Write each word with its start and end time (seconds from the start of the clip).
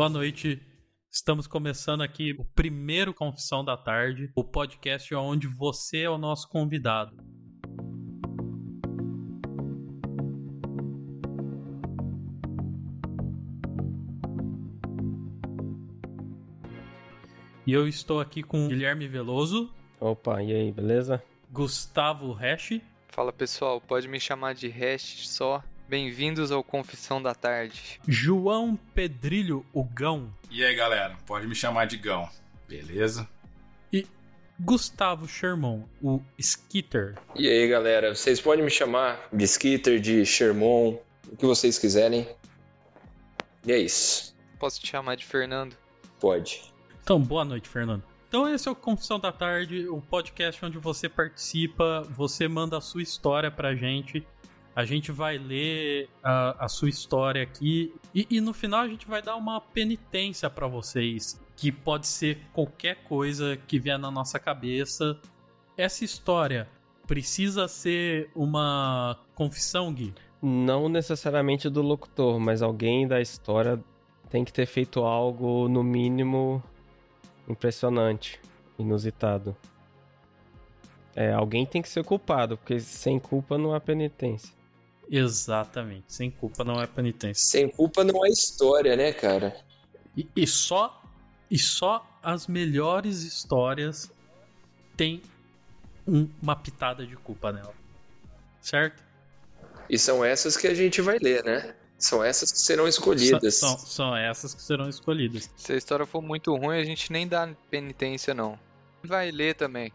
Boa 0.00 0.08
noite. 0.08 0.58
Estamos 1.12 1.46
começando 1.46 2.00
aqui 2.00 2.34
o 2.38 2.42
primeiro 2.42 3.12
Confissão 3.12 3.62
da 3.62 3.76
Tarde, 3.76 4.32
o 4.34 4.42
podcast 4.42 5.14
onde 5.14 5.46
você 5.46 6.04
é 6.04 6.08
o 6.08 6.16
nosso 6.16 6.48
convidado. 6.48 7.14
E 17.66 17.70
eu 17.70 17.86
estou 17.86 18.20
aqui 18.20 18.42
com 18.42 18.68
Guilherme 18.68 19.06
Veloso. 19.06 19.70
Opa, 20.00 20.42
e 20.42 20.54
aí, 20.54 20.72
beleza? 20.72 21.22
Gustavo 21.52 22.32
Hash. 22.32 22.80
Fala 23.08 23.34
pessoal, 23.34 23.82
pode 23.82 24.08
me 24.08 24.18
chamar 24.18 24.54
de 24.54 24.66
Hash 24.66 25.28
só. 25.28 25.62
Bem-vindos 25.90 26.52
ao 26.52 26.62
Confissão 26.62 27.20
da 27.20 27.34
Tarde. 27.34 28.00
João 28.06 28.78
Pedrilho, 28.94 29.66
o 29.72 29.82
Gão. 29.82 30.32
E 30.48 30.64
aí 30.64 30.72
galera, 30.72 31.18
pode 31.26 31.48
me 31.48 31.54
chamar 31.56 31.86
de 31.86 31.96
Gão, 31.96 32.28
beleza? 32.68 33.28
E 33.92 34.06
Gustavo 34.60 35.26
Sherman, 35.26 35.84
o 36.00 36.22
Skitter. 36.38 37.18
E 37.34 37.48
aí 37.48 37.66
galera, 37.66 38.14
vocês 38.14 38.40
podem 38.40 38.64
me 38.64 38.70
chamar 38.70 39.18
de 39.32 39.42
Skitter, 39.42 39.98
de 39.98 40.24
Sherman, 40.24 40.96
o 41.26 41.36
que 41.36 41.44
vocês 41.44 41.76
quiserem. 41.76 42.28
E 43.66 43.72
é 43.72 43.78
isso. 43.78 44.32
Posso 44.60 44.80
te 44.80 44.86
chamar 44.86 45.16
de 45.16 45.26
Fernando? 45.26 45.76
Pode. 46.20 46.72
Então, 47.02 47.20
boa 47.20 47.44
noite, 47.44 47.68
Fernando. 47.68 48.04
Então, 48.28 48.48
esse 48.48 48.68
é 48.68 48.70
o 48.70 48.76
Confissão 48.76 49.18
da 49.18 49.32
Tarde, 49.32 49.88
o 49.88 50.00
podcast 50.00 50.64
onde 50.64 50.78
você 50.78 51.08
participa, 51.08 52.06
você 52.16 52.46
manda 52.46 52.78
a 52.78 52.80
sua 52.80 53.02
história 53.02 53.50
pra 53.50 53.74
gente. 53.74 54.24
A 54.74 54.84
gente 54.84 55.10
vai 55.10 55.36
ler 55.36 56.08
a, 56.22 56.64
a 56.64 56.68
sua 56.68 56.88
história 56.88 57.42
aqui 57.42 57.92
e, 58.14 58.26
e, 58.30 58.40
no 58.40 58.52
final 58.52 58.80
a 58.80 58.88
gente 58.88 59.06
vai 59.06 59.20
dar 59.20 59.36
uma 59.36 59.60
penitência 59.60 60.48
para 60.48 60.66
vocês, 60.66 61.40
que 61.56 61.72
pode 61.72 62.06
ser 62.06 62.38
qualquer 62.52 63.02
coisa 63.04 63.56
que 63.56 63.78
vier 63.78 63.98
na 63.98 64.10
nossa 64.10 64.38
cabeça. 64.38 65.18
Essa 65.76 66.04
história 66.04 66.68
precisa 67.06 67.66
ser 67.66 68.30
uma 68.34 69.18
confissão, 69.34 69.92
Gui? 69.92 70.14
Não 70.40 70.88
necessariamente 70.88 71.68
do 71.68 71.82
locutor, 71.82 72.38
mas 72.38 72.62
alguém 72.62 73.06
da 73.06 73.20
história 73.20 73.82
tem 74.30 74.44
que 74.44 74.52
ter 74.52 74.66
feito 74.66 75.00
algo, 75.00 75.68
no 75.68 75.82
mínimo, 75.82 76.62
impressionante, 77.48 78.40
inusitado. 78.78 79.56
É, 81.14 81.32
alguém 81.32 81.66
tem 81.66 81.82
que 81.82 81.88
ser 81.88 82.04
culpado, 82.04 82.56
porque 82.56 82.78
sem 82.78 83.18
culpa 83.18 83.58
não 83.58 83.74
há 83.74 83.80
penitência. 83.80 84.59
Exatamente, 85.10 86.04
sem 86.08 86.30
culpa 86.30 86.62
não 86.62 86.80
é 86.80 86.86
penitência. 86.86 87.44
Sem 87.44 87.68
culpa 87.68 88.04
não 88.04 88.24
é 88.24 88.28
história, 88.28 88.94
né, 88.94 89.12
cara? 89.12 89.56
E, 90.16 90.26
e 90.36 90.46
só 90.46 91.02
e 91.50 91.58
só 91.58 92.06
as 92.22 92.46
melhores 92.46 93.22
histórias 93.22 94.10
têm 94.96 95.20
um, 96.06 96.28
uma 96.40 96.54
pitada 96.54 97.04
de 97.04 97.16
culpa 97.16 97.52
nela, 97.52 97.74
certo? 98.60 99.02
E 99.88 99.98
são 99.98 100.24
essas 100.24 100.56
que 100.56 100.68
a 100.68 100.74
gente 100.74 101.00
vai 101.00 101.18
ler, 101.18 101.42
né? 101.42 101.74
São 101.98 102.22
essas 102.22 102.52
que 102.52 102.58
serão 102.58 102.86
escolhidas. 102.86 103.56
São, 103.56 103.76
são, 103.76 103.86
são, 103.86 104.16
essas 104.16 104.54
que 104.54 104.62
serão 104.62 104.88
escolhidas. 104.88 105.50
Se 105.56 105.72
a 105.72 105.76
história 105.76 106.06
for 106.06 106.22
muito 106.22 106.54
ruim, 106.54 106.78
a 106.78 106.84
gente 106.84 107.12
nem 107.12 107.26
dá 107.26 107.48
penitência, 107.68 108.32
não. 108.32 108.58
Vai 109.02 109.30
ler 109.32 109.54
também. 109.56 109.92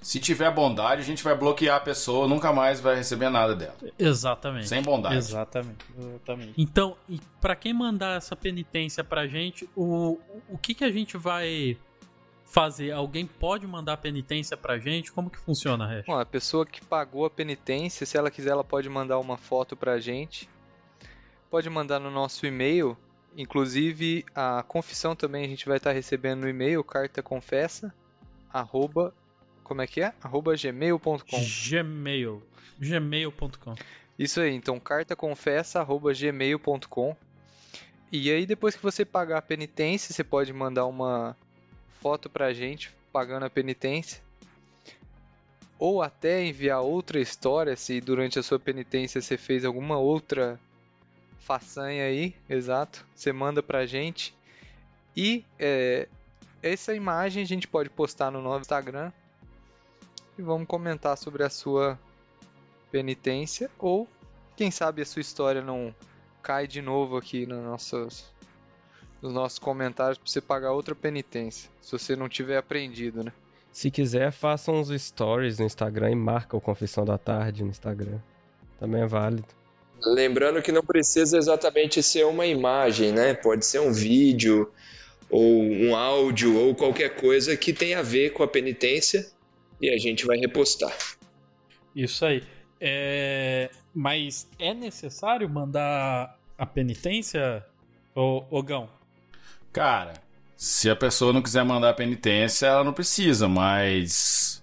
Se 0.00 0.20
tiver 0.20 0.50
bondade, 0.50 1.02
a 1.02 1.04
gente 1.04 1.22
vai 1.24 1.34
bloquear 1.34 1.76
a 1.76 1.80
pessoa, 1.80 2.28
nunca 2.28 2.52
mais 2.52 2.80
vai 2.80 2.96
receber 2.96 3.28
nada 3.30 3.54
dela. 3.54 3.74
Exatamente. 3.98 4.68
Sem 4.68 4.82
bondade. 4.82 5.16
Exatamente. 5.16 5.84
Exatamente. 5.98 6.54
Então, 6.56 6.96
para 7.40 7.56
quem 7.56 7.72
mandar 7.72 8.16
essa 8.16 8.36
penitência 8.36 9.02
pra 9.02 9.26
gente, 9.26 9.68
o, 9.76 10.18
o 10.48 10.56
que, 10.56 10.74
que 10.74 10.84
a 10.84 10.90
gente 10.90 11.16
vai 11.16 11.76
fazer? 12.44 12.92
Alguém 12.92 13.26
pode 13.26 13.66
mandar 13.66 13.96
penitência 13.96 14.56
pra 14.56 14.78
gente? 14.78 15.12
Como 15.12 15.28
que 15.28 15.38
funciona? 15.38 16.02
Bom, 16.06 16.18
a 16.18 16.24
pessoa 16.24 16.64
que 16.64 16.84
pagou 16.84 17.24
a 17.24 17.30
penitência, 17.30 18.06
se 18.06 18.16
ela 18.16 18.30
quiser, 18.30 18.50
ela 18.50 18.64
pode 18.64 18.88
mandar 18.88 19.18
uma 19.18 19.36
foto 19.36 19.76
pra 19.76 19.98
gente 19.98 20.48
pode 21.50 21.68
mandar 21.68 21.98
no 21.98 22.10
nosso 22.10 22.46
e-mail. 22.46 22.96
Inclusive, 23.36 24.24
a 24.34 24.64
confissão 24.66 25.14
também 25.14 25.44
a 25.44 25.48
gente 25.48 25.66
vai 25.66 25.76
estar 25.76 25.92
recebendo 25.92 26.40
no 26.40 26.48
e-mail, 26.48 26.82
carta 26.82 27.22
confessa, 27.22 27.94
arroba, 28.52 29.14
como 29.68 29.82
é 29.82 29.86
que 29.86 30.00
é? 30.00 30.12
Arroba 30.22 30.56
gmail.com. 30.56 31.20
Gmail. 31.68 32.42
Gmail.com. 32.80 33.74
Isso 34.18 34.40
aí, 34.40 34.52
então 34.54 34.80
carta 34.80 35.14
confessa, 35.14 35.80
arroba 35.80 36.12
gmail.com. 36.12 37.14
E 38.10 38.30
aí, 38.30 38.46
depois 38.46 38.74
que 38.74 38.82
você 38.82 39.04
pagar 39.04 39.38
a 39.38 39.42
penitência, 39.42 40.14
você 40.14 40.24
pode 40.24 40.52
mandar 40.52 40.86
uma 40.86 41.36
foto 42.00 42.30
pra 42.30 42.54
gente 42.54 42.90
pagando 43.12 43.44
a 43.44 43.50
penitência. 43.50 44.22
Ou 45.78 46.02
até 46.02 46.44
enviar 46.44 46.80
outra 46.80 47.20
história, 47.20 47.76
se 47.76 48.00
durante 48.00 48.38
a 48.38 48.42
sua 48.42 48.58
penitência 48.58 49.20
você 49.20 49.36
fez 49.36 49.64
alguma 49.64 49.98
outra 49.98 50.58
façanha 51.38 52.04
aí, 52.04 52.34
exato. 52.48 53.06
Você 53.14 53.32
manda 53.32 53.62
pra 53.62 53.86
gente. 53.86 54.34
E 55.14 55.44
é, 55.58 56.08
essa 56.62 56.94
imagem 56.94 57.42
a 57.42 57.46
gente 57.46 57.68
pode 57.68 57.90
postar 57.90 58.30
no 58.30 58.42
nosso 58.42 58.62
Instagram. 58.62 59.12
E 60.38 60.42
vamos 60.42 60.68
comentar 60.68 61.18
sobre 61.18 61.42
a 61.42 61.50
sua 61.50 61.98
penitência. 62.92 63.68
Ou, 63.76 64.06
quem 64.56 64.70
sabe, 64.70 65.02
a 65.02 65.04
sua 65.04 65.20
história 65.20 65.60
não 65.60 65.92
cai 66.40 66.68
de 66.68 66.80
novo 66.80 67.16
aqui 67.16 67.44
nos 67.44 67.60
nossos, 67.64 68.24
nos 69.20 69.32
nossos 69.34 69.58
comentários 69.58 70.16
para 70.16 70.30
você 70.30 70.40
pagar 70.40 70.70
outra 70.70 70.94
penitência. 70.94 71.68
Se 71.82 71.90
você 71.90 72.14
não 72.14 72.28
tiver 72.28 72.56
aprendido, 72.56 73.24
né? 73.24 73.32
Se 73.72 73.90
quiser, 73.90 74.30
faça 74.30 74.70
uns 74.70 74.88
stories 74.90 75.58
no 75.58 75.66
Instagram 75.66 76.12
e 76.12 76.14
marca 76.14 76.56
o 76.56 76.60
Confissão 76.60 77.04
da 77.04 77.18
Tarde 77.18 77.64
no 77.64 77.70
Instagram. 77.70 78.20
Também 78.78 79.02
é 79.02 79.06
válido. 79.06 79.48
Lembrando 80.00 80.62
que 80.62 80.70
não 80.70 80.82
precisa 80.82 81.36
exatamente 81.36 82.00
ser 82.00 82.24
uma 82.24 82.46
imagem, 82.46 83.10
né? 83.10 83.34
Pode 83.34 83.66
ser 83.66 83.80
um 83.80 83.92
vídeo, 83.92 84.72
ou 85.28 85.62
um 85.64 85.96
áudio, 85.96 86.56
ou 86.56 86.76
qualquer 86.76 87.16
coisa 87.16 87.56
que 87.56 87.72
tenha 87.72 87.98
a 87.98 88.02
ver 88.02 88.30
com 88.30 88.44
a 88.44 88.48
penitência 88.48 89.28
e 89.80 89.90
a 89.90 89.98
gente 89.98 90.26
vai 90.26 90.38
repostar. 90.38 90.96
Isso 91.94 92.24
aí. 92.24 92.42
É... 92.80 93.70
Mas 93.94 94.48
é 94.58 94.72
necessário 94.72 95.48
mandar 95.48 96.38
a 96.56 96.66
penitência, 96.66 97.64
ô, 98.14 98.44
ô 98.50 98.62
Gão? 98.62 98.88
Cara, 99.72 100.14
se 100.56 100.88
a 100.90 100.96
pessoa 100.96 101.32
não 101.32 101.42
quiser 101.42 101.64
mandar 101.64 101.90
a 101.90 101.94
penitência, 101.94 102.66
ela 102.66 102.84
não 102.84 102.92
precisa, 102.92 103.48
mas. 103.48 104.62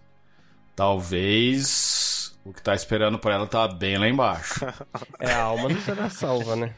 Talvez 0.75 2.15
o 2.45 2.53
que 2.53 2.61
tá 2.61 2.75
esperando 2.75 3.17
por 3.17 3.31
ela 3.31 3.47
tá 3.47 3.67
bem 3.67 3.97
lá 3.97 4.07
embaixo. 4.07 4.59
É 5.19 5.31
a 5.31 5.43
alma 5.43 5.69
não 5.69 5.81
será 5.81 6.09
salva, 6.09 6.55
né? 6.55 6.75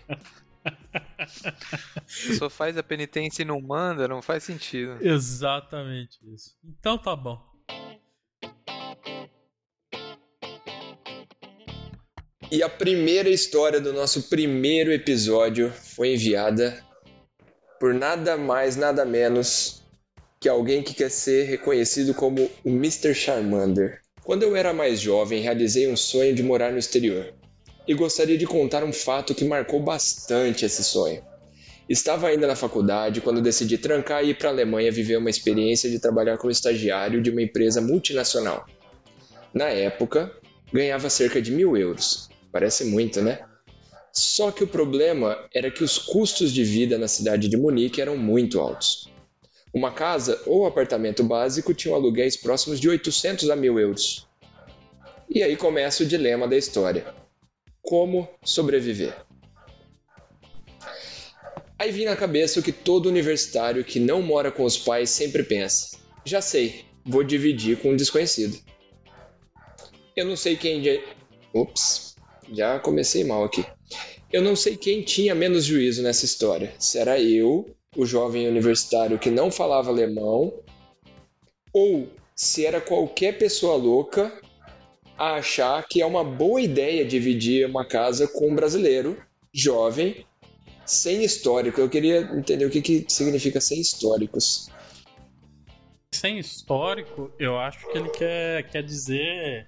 Só 2.08 2.50
faz 2.50 2.78
a 2.78 2.84
penitência 2.84 3.42
e 3.42 3.46
não 3.46 3.60
manda, 3.60 4.08
não 4.08 4.22
faz 4.22 4.44
sentido. 4.44 4.98
Exatamente 5.02 6.20
isso. 6.34 6.56
Então 6.64 6.98
tá 6.98 7.16
bom. 7.16 7.44
E 12.50 12.64
a 12.64 12.70
primeira 12.70 13.30
história 13.30 13.82
do 13.82 13.92
nosso 13.92 14.24
primeiro 14.30 14.94
episódio 14.94 15.70
foi 15.70 16.14
enviada 16.14 16.82
por 17.78 17.94
nada 17.94 18.38
mais, 18.38 18.78
nada 18.78 19.04
menos 19.04 19.84
que 20.40 20.48
alguém 20.48 20.82
que 20.82 20.94
quer 20.94 21.12
ser 21.12 21.44
reconhecido 21.44 22.14
como 22.14 22.50
o 22.64 22.70
Mr. 22.70 23.14
Charmander. 23.14 24.00
Quando 24.24 24.44
eu 24.44 24.56
era 24.56 24.74
mais 24.74 25.02
jovem, 25.02 25.42
realizei 25.42 25.92
um 25.92 25.98
sonho 25.98 26.34
de 26.34 26.42
morar 26.42 26.72
no 26.72 26.78
exterior. 26.78 27.34
E 27.86 27.94
gostaria 27.94 28.38
de 28.38 28.46
contar 28.46 28.82
um 28.82 28.94
fato 28.94 29.36
que 29.36 29.44
marcou 29.44 29.82
bastante 29.82 30.66
esse 30.66 30.86
sonho. 30.86 31.22
Estava 31.90 32.30
ainda 32.30 32.48
na 32.48 32.56
faculdade 32.56 33.20
quando 33.20 33.42
decidi 33.42 33.78
trancar 33.78 34.24
e 34.24 34.30
ir 34.30 34.38
para 34.38 34.48
a 34.48 34.54
Alemanha 34.54 34.90
viver 34.90 35.18
uma 35.18 35.30
experiência 35.30 35.90
de 35.90 36.00
trabalhar 36.00 36.38
como 36.38 36.50
estagiário 36.50 37.22
de 37.22 37.30
uma 37.30 37.42
empresa 37.42 37.82
multinacional. 37.82 38.66
Na 39.54 39.66
época, 39.66 40.32
ganhava 40.72 41.10
cerca 41.10 41.42
de 41.42 41.52
mil 41.52 41.76
euros. 41.76 42.30
Parece 42.58 42.86
muito, 42.86 43.22
né? 43.22 43.38
Só 44.12 44.52
que 44.52 44.64
o 44.64 44.68
problema 44.68 45.38
era 45.54 45.70
que 45.70 45.84
os 45.84 46.00
custos 46.00 46.52
de 46.52 46.64
vida 46.64 46.98
na 46.98 47.08
cidade 47.08 47.48
de 47.48 47.56
Munique 47.56 48.02
eram 48.02 48.18
muito 48.18 48.60
altos. 48.60 49.08
Uma 49.72 49.92
casa 49.92 50.42
ou 50.48 50.66
apartamento 50.66 51.24
básico 51.24 51.72
tinham 51.72 51.94
aluguéis 51.94 52.36
próximos 52.36 52.80
de 52.80 52.90
800 52.90 53.52
a 53.52 53.56
1000 53.56 53.80
euros. 53.80 54.28
E 55.30 55.44
aí 55.44 55.56
começa 55.56 56.02
o 56.02 56.06
dilema 56.08 56.48
da 56.48 56.58
história: 56.58 57.14
como 57.80 58.28
sobreviver? 58.44 59.16
Aí 61.78 61.92
vem 61.92 62.06
na 62.06 62.16
cabeça 62.16 62.60
o 62.60 62.64
que 62.64 62.72
todo 62.72 63.08
universitário 63.08 63.84
que 63.84 64.00
não 64.00 64.24
mora 64.24 64.52
com 64.52 64.64
os 64.64 64.80
pais 64.80 65.12
sempre 65.12 65.44
pensa: 65.44 65.96
já 66.26 66.42
sei, 66.42 66.86
vou 67.06 67.24
dividir 67.24 67.78
com 67.78 67.92
um 67.92 67.96
desconhecido. 67.96 68.58
Eu 70.16 70.26
não 70.26 70.36
sei 70.36 70.56
quem. 70.56 70.82
Ups, 71.54 72.08
já 72.52 72.80
comecei 72.80 73.24
mal 73.24 73.44
aqui. 73.44 73.66
Eu 74.32 74.42
não 74.42 74.56
sei 74.56 74.76
quem 74.76 75.02
tinha 75.02 75.34
menos 75.34 75.64
juízo 75.64 76.04
nessa 76.04 76.26
história. 76.26 76.74
Se 76.78 76.98
era 76.98 77.20
eu, 77.20 77.70
o 77.96 78.06
jovem 78.06 78.48
universitário 78.48 79.18
que 79.18 79.30
não 79.30 79.50
falava 79.50 79.90
alemão, 79.90 80.54
ou 81.74 82.08
se 82.36 82.66
era 82.66 82.82
qualquer 82.82 83.38
pessoa 83.38 83.76
louca 83.76 84.32
a 85.18 85.36
achar 85.36 85.86
que 85.88 86.02
é 86.02 86.06
uma 86.06 86.24
boa 86.24 86.62
ideia 86.62 87.06
dividir 87.06 87.68
uma 87.68 87.86
casa 87.86 88.28
com 88.28 88.52
um 88.52 88.56
brasileiro 88.56 89.18
jovem 89.54 90.26
sem 90.86 91.24
histórico. 91.24 91.82
Eu 91.82 91.90
queria 91.90 92.22
entender 92.22 92.66
o 92.66 92.70
que, 92.70 92.82
que 92.82 93.06
significa 93.08 93.60
sem 93.60 93.80
históricos. 93.80 94.70
Sem 96.14 96.38
histórico, 96.38 97.32
eu 97.40 97.58
acho 97.58 97.90
que 97.92 97.98
ele 97.98 98.10
quer, 98.10 98.70
quer 98.70 98.84
dizer 98.84 99.66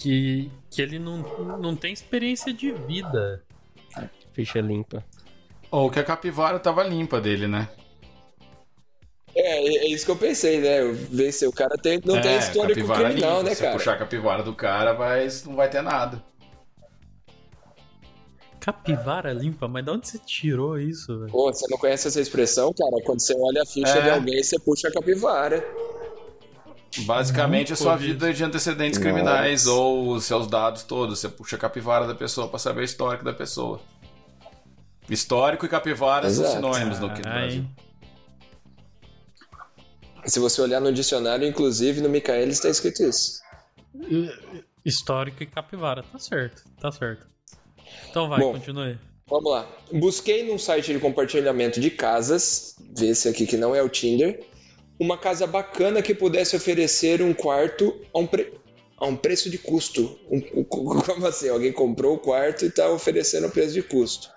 que, 0.00 0.50
que 0.70 0.80
ele 0.80 0.98
não, 0.98 1.18
não 1.58 1.76
tem 1.76 1.92
experiência 1.92 2.52
de 2.52 2.72
vida. 2.72 3.44
Ficha 4.32 4.60
limpa. 4.60 5.04
Ou 5.70 5.90
que 5.90 6.00
a 6.00 6.04
capivara 6.04 6.58
tava 6.58 6.82
limpa 6.82 7.20
dele, 7.20 7.46
né? 7.46 7.68
É, 9.34 9.58
é 9.58 9.86
isso 9.88 10.04
que 10.06 10.10
eu 10.10 10.16
pensei, 10.16 10.58
né? 10.60 10.80
Ver 11.10 11.30
se 11.32 11.46
o 11.46 11.52
cara 11.52 11.76
tem, 11.76 12.00
não 12.04 12.16
é, 12.16 12.20
tem 12.20 12.38
histórico 12.38 12.74
capivara 12.80 13.04
criminal, 13.10 13.36
limpa. 13.38 13.48
né, 13.50 13.54
Se 13.54 13.62
cara? 13.62 13.72
puxar 13.76 13.92
a 13.92 13.98
capivara 13.98 14.42
do 14.42 14.54
cara, 14.54 14.92
vai, 14.94 15.28
não 15.46 15.54
vai 15.54 15.68
ter 15.70 15.82
nada. 15.82 16.22
Capivara 18.58 19.32
limpa? 19.32 19.68
Mas 19.68 19.84
de 19.84 19.90
onde 19.90 20.08
você 20.08 20.18
tirou 20.18 20.78
isso, 20.78 21.18
velho? 21.20 21.30
Pô, 21.32 21.52
você 21.52 21.66
não 21.70 21.78
conhece 21.78 22.08
essa 22.08 22.20
expressão, 22.20 22.72
cara? 22.72 23.02
Quando 23.04 23.20
você 23.20 23.34
olha 23.38 23.62
a 23.62 23.66
ficha 23.66 23.98
É. 23.98 24.02
de 24.02 24.10
alguém, 24.10 24.42
você 24.42 24.58
puxa 24.58 24.88
a 24.88 24.92
capivara. 24.92 25.64
Basicamente, 26.98 27.72
a 27.72 27.76
sua 27.76 27.96
vida 27.96 28.32
de 28.32 28.42
antecedentes 28.42 28.98
Nossa. 28.98 29.10
criminais 29.12 29.66
ou 29.66 30.10
os 30.10 30.24
seus 30.24 30.46
dados 30.46 30.82
todos. 30.82 31.20
Você 31.20 31.28
puxa 31.28 31.56
a 31.56 31.58
capivara 31.58 32.06
da 32.06 32.14
pessoa 32.14 32.48
pra 32.48 32.58
saber 32.58 32.80
o 32.80 32.84
histórico 32.84 33.24
da 33.24 33.32
pessoa. 33.32 33.80
Histórico 35.08 35.64
e 35.66 35.68
capivara 35.68 36.28
são 36.30 36.44
Exato. 36.44 36.56
sinônimos 36.56 36.98
no, 36.98 37.08
no 37.08 37.14
Brasil. 37.14 37.64
Se 40.24 40.38
você 40.38 40.60
olhar 40.60 40.80
no 40.80 40.92
dicionário, 40.92 41.46
inclusive 41.46 42.00
no 42.00 42.08
Michaelis 42.08 42.56
está 42.56 42.68
escrito 42.68 43.02
isso. 43.02 43.40
Histórico 44.84 45.42
e 45.42 45.46
capivara. 45.46 46.02
Tá 46.02 46.18
certo, 46.18 46.62
tá 46.80 46.92
certo. 46.92 47.26
Então 48.08 48.28
vai, 48.28 48.40
Bom. 48.40 48.52
continue. 48.52 48.98
Vamos 49.28 49.50
lá. 49.50 49.66
Busquei 49.92 50.46
num 50.46 50.58
site 50.58 50.92
de 50.92 50.98
compartilhamento 50.98 51.80
de 51.80 51.90
casas, 51.90 52.74
vê 52.96 53.08
esse 53.08 53.28
aqui 53.28 53.46
que 53.46 53.56
não 53.56 53.74
é 53.74 53.82
o 53.82 53.88
Tinder, 53.88 54.44
uma 55.00 55.16
casa 55.16 55.46
bacana 55.46 56.02
que 56.02 56.14
pudesse 56.14 56.54
oferecer 56.54 57.22
um 57.22 57.32
quarto 57.32 57.98
a 58.14 58.18
um, 58.18 58.26
pre- 58.26 58.52
a 58.98 59.06
um 59.06 59.16
preço 59.16 59.48
de 59.48 59.56
custo. 59.58 60.18
Um- 60.30 60.62
como 60.64 61.26
assim? 61.26 61.48
Alguém 61.48 61.72
comprou 61.72 62.14
o 62.14 62.18
quarto 62.18 62.64
e 62.64 62.68
está 62.68 62.88
oferecendo 62.90 63.46
o 63.46 63.50
preço 63.50 63.72
de 63.72 63.82
custo. 63.82 64.30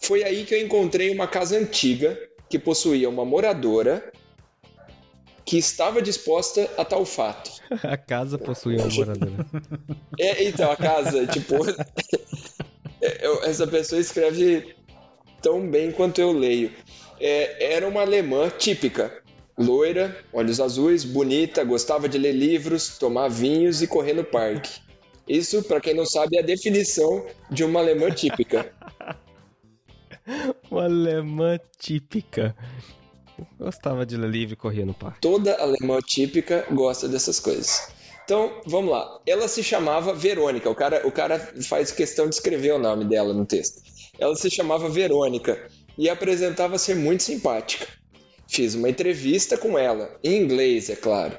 Foi 0.00 0.24
aí 0.24 0.44
que 0.44 0.54
eu 0.54 0.60
encontrei 0.60 1.10
uma 1.10 1.26
casa 1.28 1.56
antiga 1.56 2.18
que 2.50 2.58
possuía 2.58 3.08
uma 3.08 3.24
moradora 3.24 4.12
que 5.44 5.56
estava 5.58 6.02
disposta 6.02 6.68
a 6.76 6.84
tal 6.84 7.04
fato. 7.06 7.52
A 7.84 7.96
casa 7.96 8.36
possui 8.36 8.76
uma 8.76 8.88
moradora. 8.88 9.46
É, 10.18 10.44
então, 10.44 10.70
a 10.72 10.76
casa, 10.76 11.26
tipo. 11.26 11.54
essa 13.44 13.66
pessoa 13.66 14.00
escreve 14.00 14.74
tão 15.42 15.68
bem 15.70 15.92
quanto 15.92 16.20
eu 16.20 16.32
leio. 16.32 16.72
É, 17.20 17.74
era 17.74 17.86
uma 17.86 18.00
alemã 18.00 18.48
típica. 18.50 19.22
Loira, 19.58 20.14
olhos 20.32 20.60
azuis, 20.60 21.02
bonita, 21.02 21.64
gostava 21.64 22.08
de 22.08 22.18
ler 22.18 22.32
livros, 22.32 22.98
tomar 22.98 23.28
vinhos 23.28 23.80
e 23.80 23.86
correr 23.86 24.12
no 24.12 24.24
parque. 24.24 24.80
Isso, 25.26 25.62
pra 25.62 25.80
quem 25.80 25.94
não 25.94 26.04
sabe, 26.04 26.36
é 26.36 26.40
a 26.40 26.44
definição 26.44 27.24
de 27.50 27.64
uma 27.64 27.80
alemã 27.80 28.10
típica. 28.10 28.72
Uma 30.68 30.84
alemã 30.84 31.56
típica. 31.78 32.56
Gostava 33.58 34.04
de 34.04 34.16
ler 34.16 34.28
livre 34.28 34.54
e 34.54 34.56
corria 34.56 34.84
no 34.84 34.92
parque. 34.92 35.20
Toda 35.20 35.54
alemã 35.54 36.00
típica 36.04 36.66
gosta 36.70 37.08
dessas 37.08 37.38
coisas. 37.38 37.88
Então, 38.24 38.60
vamos 38.66 38.90
lá. 38.90 39.20
Ela 39.24 39.46
se 39.46 39.62
chamava 39.62 40.12
Verônica. 40.12 40.68
O 40.68 40.74
cara, 40.74 41.06
o 41.06 41.12
cara 41.12 41.38
faz 41.38 41.92
questão 41.92 42.28
de 42.28 42.34
escrever 42.34 42.74
o 42.74 42.78
nome 42.78 43.04
dela 43.04 43.32
no 43.32 43.46
texto. 43.46 43.80
Ela 44.18 44.34
se 44.34 44.50
chamava 44.50 44.88
Verônica 44.88 45.68
e 45.96 46.10
apresentava 46.10 46.76
ser 46.76 46.96
muito 46.96 47.22
simpática. 47.22 47.86
Fiz 48.48 48.74
uma 48.74 48.88
entrevista 48.88 49.56
com 49.58 49.78
ela, 49.78 50.18
em 50.22 50.42
inglês, 50.42 50.88
é 50.90 50.96
claro. 50.96 51.36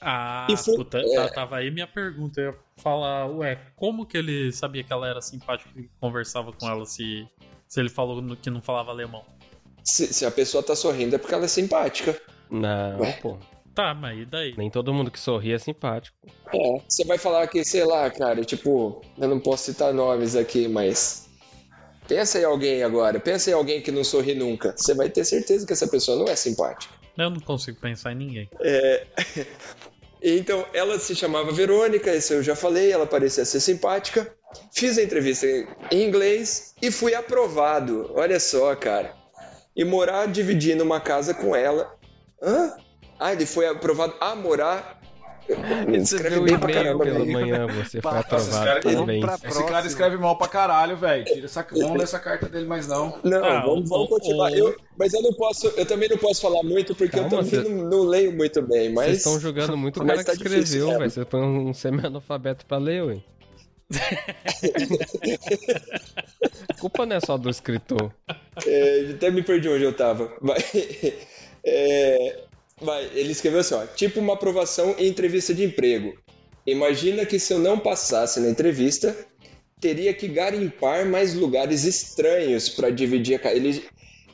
Ah, 0.00 0.46
E 0.50 0.56
foi- 0.56 0.76
puta, 0.76 0.98
é. 0.98 1.14
tá- 1.14 1.28
tava 1.28 1.56
aí 1.56 1.70
minha 1.70 1.86
pergunta. 1.86 2.40
Eu 2.40 2.52
ia 2.52 2.58
falar, 2.76 3.26
ué, 3.26 3.58
como 3.76 4.06
que 4.06 4.16
ele 4.16 4.50
sabia 4.52 4.82
que 4.82 4.92
ela 4.92 5.06
era 5.08 5.20
simpática 5.20 5.68
e 5.78 5.88
conversava 6.00 6.52
com 6.52 6.66
ela 6.68 6.84
se, 6.86 7.26
se 7.68 7.80
ele 7.80 7.88
falou 7.90 8.20
no- 8.22 8.36
que 8.36 8.48
não 8.50 8.62
falava 8.62 8.90
alemão? 8.90 9.24
Se, 9.84 10.12
se 10.12 10.24
a 10.26 10.30
pessoa 10.30 10.62
tá 10.62 10.74
sorrindo 10.74 11.14
é 11.14 11.18
porque 11.18 11.34
ela 11.34 11.44
é 11.44 11.48
simpática. 11.48 12.18
Não, 12.50 13.00
Ué? 13.00 13.12
pô. 13.20 13.38
Tá, 13.74 13.94
mas 13.94 14.18
e 14.20 14.24
daí? 14.24 14.54
Nem 14.56 14.68
todo 14.70 14.92
mundo 14.92 15.10
que 15.10 15.18
sorri 15.20 15.52
é 15.52 15.58
simpático. 15.58 16.16
É, 16.52 16.82
você 16.88 17.04
vai 17.04 17.16
falar 17.18 17.46
que, 17.46 17.62
sei 17.64 17.84
lá, 17.84 18.10
cara, 18.10 18.44
tipo, 18.44 19.00
eu 19.16 19.28
não 19.28 19.38
posso 19.38 19.64
citar 19.64 19.94
nomes 19.94 20.34
aqui, 20.34 20.66
mas. 20.66 21.29
Pensa 22.10 22.40
em 22.40 22.44
alguém 22.44 22.82
agora, 22.82 23.20
pensa 23.20 23.50
em 23.50 23.52
alguém 23.52 23.80
que 23.80 23.92
não 23.92 24.02
sorri 24.02 24.34
nunca. 24.34 24.74
Você 24.76 24.94
vai 24.94 25.08
ter 25.08 25.24
certeza 25.24 25.64
que 25.64 25.72
essa 25.72 25.86
pessoa 25.86 26.18
não 26.18 26.24
é 26.24 26.34
simpática. 26.34 26.92
Eu 27.16 27.30
não 27.30 27.38
consigo 27.38 27.78
pensar 27.80 28.10
em 28.10 28.16
ninguém. 28.16 28.50
Então, 30.22 30.66
ela 30.74 30.98
se 30.98 31.16
chamava 31.16 31.50
Verônica, 31.50 32.14
isso 32.14 32.34
eu 32.34 32.42
já 32.42 32.54
falei, 32.54 32.92
ela 32.92 33.06
parecia 33.06 33.42
ser 33.42 33.58
simpática. 33.58 34.30
Fiz 34.70 34.98
a 34.98 35.02
entrevista 35.02 35.46
em 35.90 36.06
inglês 36.06 36.74
e 36.82 36.90
fui 36.90 37.14
aprovado. 37.14 38.10
Olha 38.14 38.38
só, 38.38 38.76
cara. 38.76 39.14
E 39.74 39.82
morar 39.82 40.26
dividindo 40.26 40.84
uma 40.84 41.00
casa 41.00 41.32
com 41.32 41.56
ela. 41.56 41.96
Hã? 42.42 42.76
Ah, 43.18 43.32
ele 43.32 43.46
foi 43.46 43.66
aprovado 43.66 44.14
a 44.20 44.36
morar. 44.36 44.99
Escreve 45.96 46.28
Recebeu 46.28 46.42
um 46.42 46.46
e-mail 46.46 46.60
caramba, 46.74 47.04
pela 47.04 47.24
manhã, 47.24 47.66
você 47.66 48.00
foi 48.00 48.18
aprovado, 48.18 48.64
cara- 48.64 48.80
parabéns. 48.82 49.24
Esse 49.44 49.64
cara 49.64 49.86
escreve 49.86 50.16
mal 50.16 50.36
pra 50.38 50.48
caralho, 50.48 50.96
velho. 50.96 51.24
Tira 51.24 51.46
essa... 51.46 51.66
Vamos 51.70 51.96
ler 51.98 52.04
essa 52.04 52.18
carta 52.18 52.48
dele, 52.48 52.66
mas 52.66 52.86
não. 52.86 53.18
Não, 53.24 53.44
Ah, 53.44 53.60
vamos, 53.60 53.88
vamos 53.88 54.08
continuar. 54.08 54.52
Eu- 54.52 54.76
mas 54.98 55.12
eu 55.14 55.22
não 55.22 55.32
posso, 55.34 55.68
eu 55.76 55.86
também 55.86 56.08
não 56.08 56.18
posso 56.18 56.40
falar 56.40 56.62
muito 56.62 56.94
porque 56.94 57.16
Calma, 57.18 57.38
eu 57.38 57.44
também 57.44 57.62
você- 57.62 57.68
não, 57.68 57.84
não 57.88 58.02
leio 58.02 58.32
muito 58.32 58.62
bem, 58.62 58.92
mas 58.92 59.06
Vocês 59.06 59.18
estão 59.18 59.40
julgando 59.40 59.76
muito 59.76 60.02
o 60.02 60.06
mas 60.06 60.22
cara 60.22 60.36
tá 60.36 60.42
que 60.42 60.48
escreveu, 60.48 60.98
velho. 60.98 61.10
Você 61.10 61.24
põe 61.24 61.40
um 61.42 61.72
semi-analfabeto 61.74 62.64
pra 62.66 62.78
ler, 62.78 63.02
ué. 63.04 63.18
Culpa 66.80 67.06
não 67.06 67.16
é 67.16 67.20
só 67.20 67.36
do 67.36 67.50
escritor. 67.50 68.12
É, 68.66 69.10
até 69.14 69.30
me 69.30 69.42
perdi 69.42 69.68
onde 69.68 69.84
eu 69.84 69.92
tava. 69.92 70.32
Vai. 70.40 70.58
É, 71.62 72.38
vai, 72.80 73.04
ele 73.14 73.32
escreveu 73.32 73.60
assim, 73.60 73.74
ó, 73.74 73.86
tipo 73.86 74.20
uma 74.20 74.34
aprovação 74.34 74.94
em 74.98 75.06
entrevista 75.08 75.54
de 75.54 75.64
emprego. 75.64 76.14
Imagina 76.66 77.24
que 77.24 77.38
se 77.38 77.52
eu 77.52 77.58
não 77.58 77.78
passasse 77.78 78.38
na 78.40 78.48
entrevista, 78.50 79.16
teria 79.80 80.12
que 80.12 80.28
garimpar 80.28 81.06
mais 81.06 81.34
lugares 81.34 81.84
estranhos 81.84 82.68
pra 82.68 82.90
dividir 82.90 83.36
a 83.36 83.38
casa. 83.38 83.56
Ele, 83.56 83.82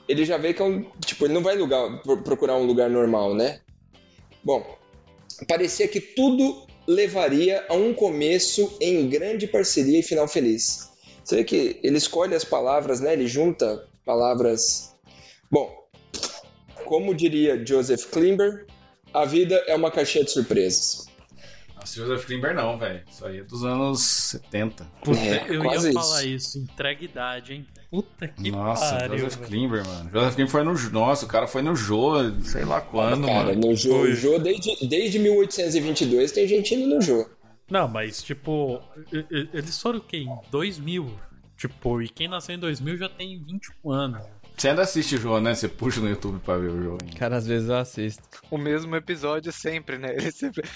ele 0.09 0.25
já 0.25 0.37
vê 0.37 0.53
que 0.53 0.61
é 0.61 0.65
um. 0.65 0.85
Tipo, 1.05 1.27
ele 1.27 1.35
não 1.35 1.43
vai 1.43 1.57
lugar, 1.57 2.03
pro- 2.03 2.23
procurar 2.23 2.57
um 2.57 2.65
lugar 2.65 2.91
normal, 2.91 3.35
né? 3.35 3.61
Bom, 4.45 4.65
parecia 5.47 5.87
que 5.87 6.01
tudo 6.01 6.67
levaria 6.87 7.65
a 7.69 7.75
um 7.75 7.95
começo 7.95 8.77
em 8.81 9.09
grande 9.09 9.47
parceria 9.47 10.01
e 10.01 10.03
final 10.03 10.27
feliz. 10.29 10.91
Você 11.25 11.37
vê 11.37 11.45
que 11.45 11.81
ele 11.83 11.97
escolhe 11.97 12.35
as 12.35 12.45
palavras, 12.45 13.01
né? 13.01 13.13
Ele 13.13 13.27
junta 13.27 13.89
palavras. 14.05 14.95
Bom, 15.51 15.73
como 16.87 17.15
diria 17.15 17.63
Joseph 17.67 18.07
Klimber, 18.11 18.67
a 19.13 19.25
vida 19.25 19.55
é 19.67 19.75
uma 19.75 19.91
caixinha 19.91 20.25
de 20.25 20.31
surpresas. 20.31 21.07
Nossa, 21.75 21.95
Joseph 22.01 22.25
Klimber 22.27 22.55
não, 22.55 22.79
velho. 22.79 23.03
Isso 23.11 23.25
aí 23.27 23.39
é 23.41 23.43
dos 23.45 23.63
anos 23.65 24.01
70. 24.03 24.85
Puta, 25.05 25.19
É, 25.21 25.45
eu 25.49 25.63
quase 25.63 25.87
ia 25.87 25.91
isso. 25.91 26.01
falar 26.01 26.25
isso. 26.25 26.59
Entrega 26.59 27.05
idade, 27.05 27.53
hein? 27.53 27.67
Puta 27.91 28.27
que 28.29 28.51
Nossa, 28.51 28.97
pariu. 28.97 29.19
Joseph. 29.19 29.47
Klimber, 29.47 29.87
mano. 29.87 30.11
Joseph 30.11 30.35
Klimber 30.35 30.51
foi 30.51 30.65
no. 30.65 30.91
Nossa, 30.91 31.25
o 31.25 31.29
cara 31.29 31.47
foi 31.47 31.63
no 31.63 31.77
Jô, 31.77 32.15
sei 32.43 32.65
lá 32.65 32.81
quando, 32.81 33.27
Cara, 33.27 33.49
mano. 33.55 33.69
no 33.69 33.77
Jô, 33.77 34.11
Jô 34.13 34.39
desde, 34.39 34.87
desde 34.89 35.19
1822 35.19 36.33
tem 36.33 36.49
gente 36.49 36.75
indo 36.75 36.95
no 36.95 37.01
Jô. 37.01 37.29
Não, 37.71 37.87
mas 37.89 38.23
tipo, 38.23 38.81
eles 39.53 39.81
foram 39.81 39.99
o 39.99 40.03
quê? 40.03 40.19
Em 40.19 40.39
2000? 40.51 41.07
Tipo, 41.57 42.03
e 42.03 42.09
quem 42.09 42.29
nasceu 42.29 42.55
em 42.55 42.59
2000 42.59 42.97
já 42.99 43.09
tem 43.09 43.39
21 43.41 43.91
anos. 43.91 44.23
Você 44.57 44.69
ainda 44.69 44.83
assiste 44.83 45.17
o 45.17 45.19
Jô, 45.19 45.39
né? 45.41 45.55
Você 45.55 45.69
puxa 45.69 46.01
no 46.01 46.09
YouTube 46.09 46.39
pra 46.41 46.57
ver 46.57 46.71
o 46.71 46.83
ainda. 46.93 47.19
Cara, 47.19 47.37
às 47.37 47.47
vezes 47.47 47.69
eu 47.69 47.77
assisto. 47.77 48.23
O 48.51 48.57
mesmo 48.57 48.97
episódio 48.97 49.53
sempre, 49.53 49.99
né? 49.99 50.13
Ele 50.17 50.31
sempre... 50.33 50.67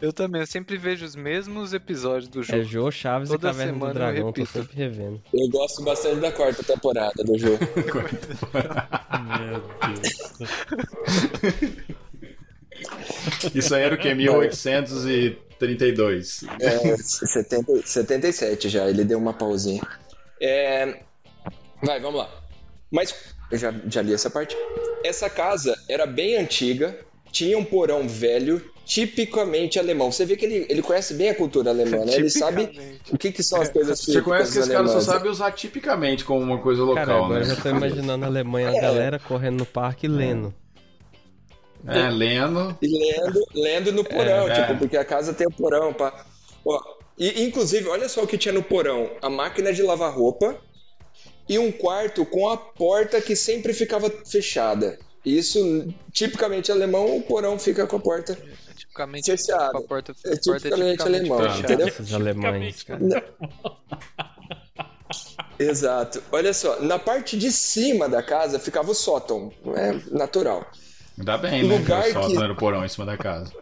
Eu 0.00 0.12
também, 0.12 0.40
eu 0.40 0.46
sempre 0.46 0.76
vejo 0.76 1.04
os 1.04 1.16
mesmos 1.16 1.72
episódios 1.72 2.28
do 2.28 2.40
É 2.40 2.44
jogo. 2.44 2.62
Jô, 2.64 2.88
Chaves 2.90 3.28
Toda 3.28 3.48
e 3.48 3.50
Caverna 3.50 3.72
do 3.72 3.78
semana 3.78 3.90
eu 3.90 3.94
Dragão, 3.94 4.32
tô 4.32 4.40
repito. 4.42 4.52
sempre 4.62 4.76
revendo. 4.76 5.20
Eu 5.34 5.48
gosto 5.50 5.82
bastante 5.82 6.20
da 6.20 6.30
quarta 6.30 6.62
temporada 6.62 7.24
do 7.24 7.36
Jô. 7.36 7.58
Meu 9.40 9.60
Deus. 9.92 10.38
Isso 13.54 13.74
aí 13.74 13.82
era 13.82 13.94
o 13.96 13.98
que? 13.98 14.14
1832. 14.14 16.44
É, 16.60 16.96
70, 16.96 17.82
77 17.84 18.68
já, 18.68 18.88
ele 18.88 19.02
deu 19.04 19.18
uma 19.18 19.32
pausinha. 19.32 19.82
É, 20.40 21.00
Vai, 21.82 21.98
vamos 22.00 22.20
lá. 22.20 22.30
Mas 22.90 23.14
eu 23.50 23.58
já, 23.58 23.74
já 23.88 24.02
li 24.02 24.12
essa 24.14 24.30
parte. 24.30 24.56
Essa 25.04 25.28
casa 25.30 25.76
era 25.88 26.06
bem 26.06 26.36
antiga, 26.36 26.98
tinha 27.30 27.56
um 27.58 27.64
porão 27.64 28.08
velho, 28.08 28.62
tipicamente 28.84 29.78
alemão. 29.78 30.10
Você 30.10 30.24
vê 30.24 30.36
que 30.36 30.44
ele, 30.46 30.66
ele 30.68 30.82
conhece 30.82 31.14
bem 31.14 31.30
a 31.30 31.34
cultura 31.34 31.70
alemã, 31.70 32.04
né? 32.04 32.14
Ele 32.14 32.30
sabe 32.30 32.70
o 33.10 33.18
que, 33.18 33.30
que 33.30 33.42
são 33.42 33.60
as 33.60 33.68
coisas 33.68 34.00
Você 34.00 34.22
conhece 34.22 34.52
que 34.52 34.58
esse 34.58 34.70
cara 34.70 34.88
só 34.88 35.00
sabe 35.00 35.28
usar 35.28 35.52
tipicamente 35.52 36.24
como 36.24 36.40
uma 36.40 36.58
coisa 36.58 36.82
local, 36.82 37.04
Cara, 37.06 37.18
agora 37.18 37.34
né? 37.40 37.40
eu 37.52 37.54
já 37.54 37.62
tô 37.62 37.68
imaginando 37.68 38.24
a 38.24 38.28
Alemanha, 38.28 38.70
a 38.70 38.76
É. 38.76 38.80
galera 38.80 39.18
correndo 39.18 39.58
no 39.58 39.66
parque 39.66 40.08
lendo. 40.08 40.54
É, 41.86 42.10
lendo. 42.10 42.76
E 42.82 42.88
lendo, 42.88 43.44
lendo 43.54 43.92
no 43.92 44.02
porão, 44.04 44.48
É, 44.48 44.54
tipo, 44.60 44.72
é. 44.72 44.76
porque 44.76 44.96
a 44.96 45.04
casa 45.04 45.32
tem 45.32 45.46
o 45.46 45.52
porão. 45.52 45.92
Pá. 45.92 46.26
Ó, 46.64 46.80
e, 47.16 47.44
inclusive, 47.44 47.88
olha 47.88 48.08
só 48.08 48.24
o 48.24 48.26
que 48.26 48.36
tinha 48.36 48.52
no 48.52 48.62
porão: 48.62 49.10
a 49.22 49.30
máquina 49.30 49.72
de 49.72 49.82
lavar 49.82 50.12
roupa 50.12 50.56
e 51.48 51.58
um 51.58 51.70
quarto 51.72 52.24
com 52.26 52.48
a 52.48 52.56
porta 52.56 53.20
que 53.20 53.34
sempre 53.36 53.72
ficava 53.72 54.10
fechada. 54.26 54.98
Isso, 55.24 55.92
tipicamente 56.12 56.70
alemão, 56.72 57.16
o 57.16 57.22
porão 57.22 57.58
fica 57.58 57.86
com 57.86 57.96
a 57.96 58.00
porta. 58.00 58.38
Tipicamente 58.76 59.30
Fechado. 59.30 59.72
com 59.72 59.78
a 59.78 59.82
porta, 59.82 60.14
É 60.24 60.36
tipicamente 60.36 61.02
alemão, 61.02 61.38
fechada. 61.38 61.58
entendeu? 61.60 61.88
Esses 61.88 62.12
alemães, 62.14 62.82
cara. 62.82 63.00
Exato. 65.58 66.22
Olha 66.30 66.52
só, 66.54 66.80
na 66.80 66.98
parte 66.98 67.36
de 67.36 67.50
cima 67.50 68.08
da 68.08 68.22
casa 68.22 68.58
ficava 68.58 68.90
o 68.90 68.94
sótão, 68.94 69.52
é 69.76 69.92
natural. 70.16 70.64
Ainda 71.18 71.36
bem, 71.36 71.64
né? 71.64 71.76
Lugar 71.76 72.04
que 72.04 72.10
o 72.10 72.12
sótão 72.12 72.30
que- 72.30 72.42
era 72.44 72.52
o 72.52 72.56
porão 72.56 72.84
em 72.84 72.88
cima 72.88 73.04
da 73.06 73.16
casa. 73.16 73.52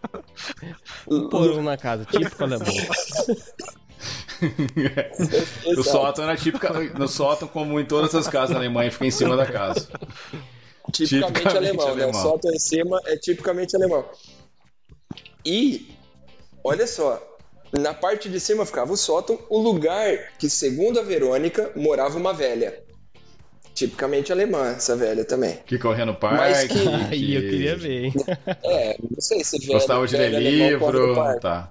Porão 1.31 1.63
na 1.63 1.75
casa, 1.75 2.05
típico 2.05 2.43
alemão. 2.43 2.67
O 5.77 5.83
sótão 5.83 6.23
era 6.23 6.35
típico. 6.37 6.65
No 6.97 7.07
sótão, 7.07 7.47
como 7.47 7.79
em 7.79 7.85
todas 7.85 8.13
as 8.15 8.27
casas 8.27 8.51
na 8.51 8.57
Alemanha, 8.57 8.91
fica 8.91 9.05
em 9.05 9.11
cima 9.11 9.35
da 9.35 9.45
casa. 9.45 9.87
tipicamente, 10.91 11.07
Tipicamente 11.07 11.57
alemão, 11.57 11.85
né? 11.85 11.91
O 11.91 12.03
alemão. 12.03 12.21
sótão 12.21 12.51
em 12.53 12.59
cima 12.59 13.01
é 13.05 13.17
tipicamente 13.17 13.75
alemão. 13.75 14.05
E, 15.45 15.89
olha 16.63 16.85
só, 16.87 17.21
na 17.71 17.93
parte 17.93 18.29
de 18.29 18.39
cima 18.39 18.65
ficava 18.65 18.93
o 18.93 18.97
sótão, 18.97 19.39
o 19.49 19.57
lugar 19.59 20.33
que, 20.37 20.49
segundo 20.49 20.99
a 20.99 21.03
Verônica, 21.03 21.71
morava 21.75 22.17
uma 22.17 22.33
velha. 22.33 22.83
Tipicamente 23.73 24.31
alemã, 24.31 24.71
essa 24.71 24.95
velha 24.95 25.23
também. 25.23 25.59
Que 25.65 25.77
corria 25.77 26.03
no 26.05 26.17
Mas 26.19 26.57
parque. 26.67 26.67
que- 26.79 26.87
Aí 27.13 27.35
eu 27.35 27.41
queria 27.41 27.75
ver, 27.77 28.05
hein? 28.05 28.13
É, 28.63 28.97
não 28.99 29.21
sei 29.21 29.43
se 29.43 29.59
velha. 29.59 29.73
Gostava 29.73 30.07
de 30.07 30.17
ler 30.17 30.31
livro. 30.41 31.15
Tá. 31.39 31.69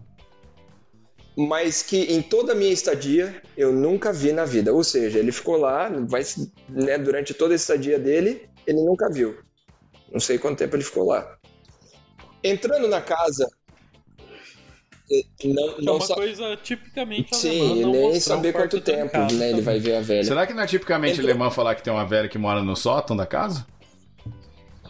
Mas 1.37 1.83
que 1.83 1.99
em 2.05 2.23
toda 2.23 2.53
a 2.53 2.55
minha 2.55 2.73
estadia 2.73 3.43
eu 3.57 3.73
nunca 3.73 4.13
vi 4.13 4.33
na 4.33 4.45
vida. 4.45 4.73
Ou 4.73 4.83
seja, 4.83 5.19
ele 5.19 5.31
ficou 5.33 5.57
lá, 5.57 5.89
vai, 6.09 6.23
né, 6.69 6.97
durante 6.99 7.35
toda 7.35 7.53
a 7.53 7.57
estadia 7.57 7.99
dele, 7.99 8.49
ele 8.67 8.83
nunca 8.83 9.11
viu. 9.11 9.37
Não 10.11 10.21
sei 10.21 10.39
quanto 10.39 10.59
tempo 10.59 10.77
ele 10.77 10.85
ficou 10.85 11.05
lá. 11.07 11.37
Entrando 12.43 12.89
na 12.89 13.01
casa, 13.01 13.47
eh, 15.11 15.23
não, 15.45 15.69
é 15.79 15.83
não 15.83 15.97
uma 15.97 16.07
sa- 16.07 16.15
coisa 16.15 16.57
tipicamente 16.57 17.35
alemã. 17.35 17.75
Sim, 17.75 17.83
não 17.83 17.93
nem 17.93 18.21
saber 18.21 18.49
um 18.51 18.53
quanto 18.53 18.81
tempo 18.81 19.11
trancado 19.11 19.35
né, 19.35 19.51
ele 19.51 19.61
vai 19.61 19.79
ver 19.79 19.97
a 19.97 20.01
velha. 20.01 20.25
Será 20.25 20.47
que 20.47 20.55
não 20.55 20.63
é 20.63 20.67
tipicamente 20.67 21.15
Entrou- 21.15 21.29
alemão 21.31 21.51
falar 21.51 21.75
que 21.75 21.83
tem 21.83 21.93
uma 21.93 22.07
velha 22.07 22.29
que 22.29 22.39
mora 22.39 22.63
no 22.63 22.75
sótão 22.77 23.17
da 23.17 23.27
casa? 23.27 23.67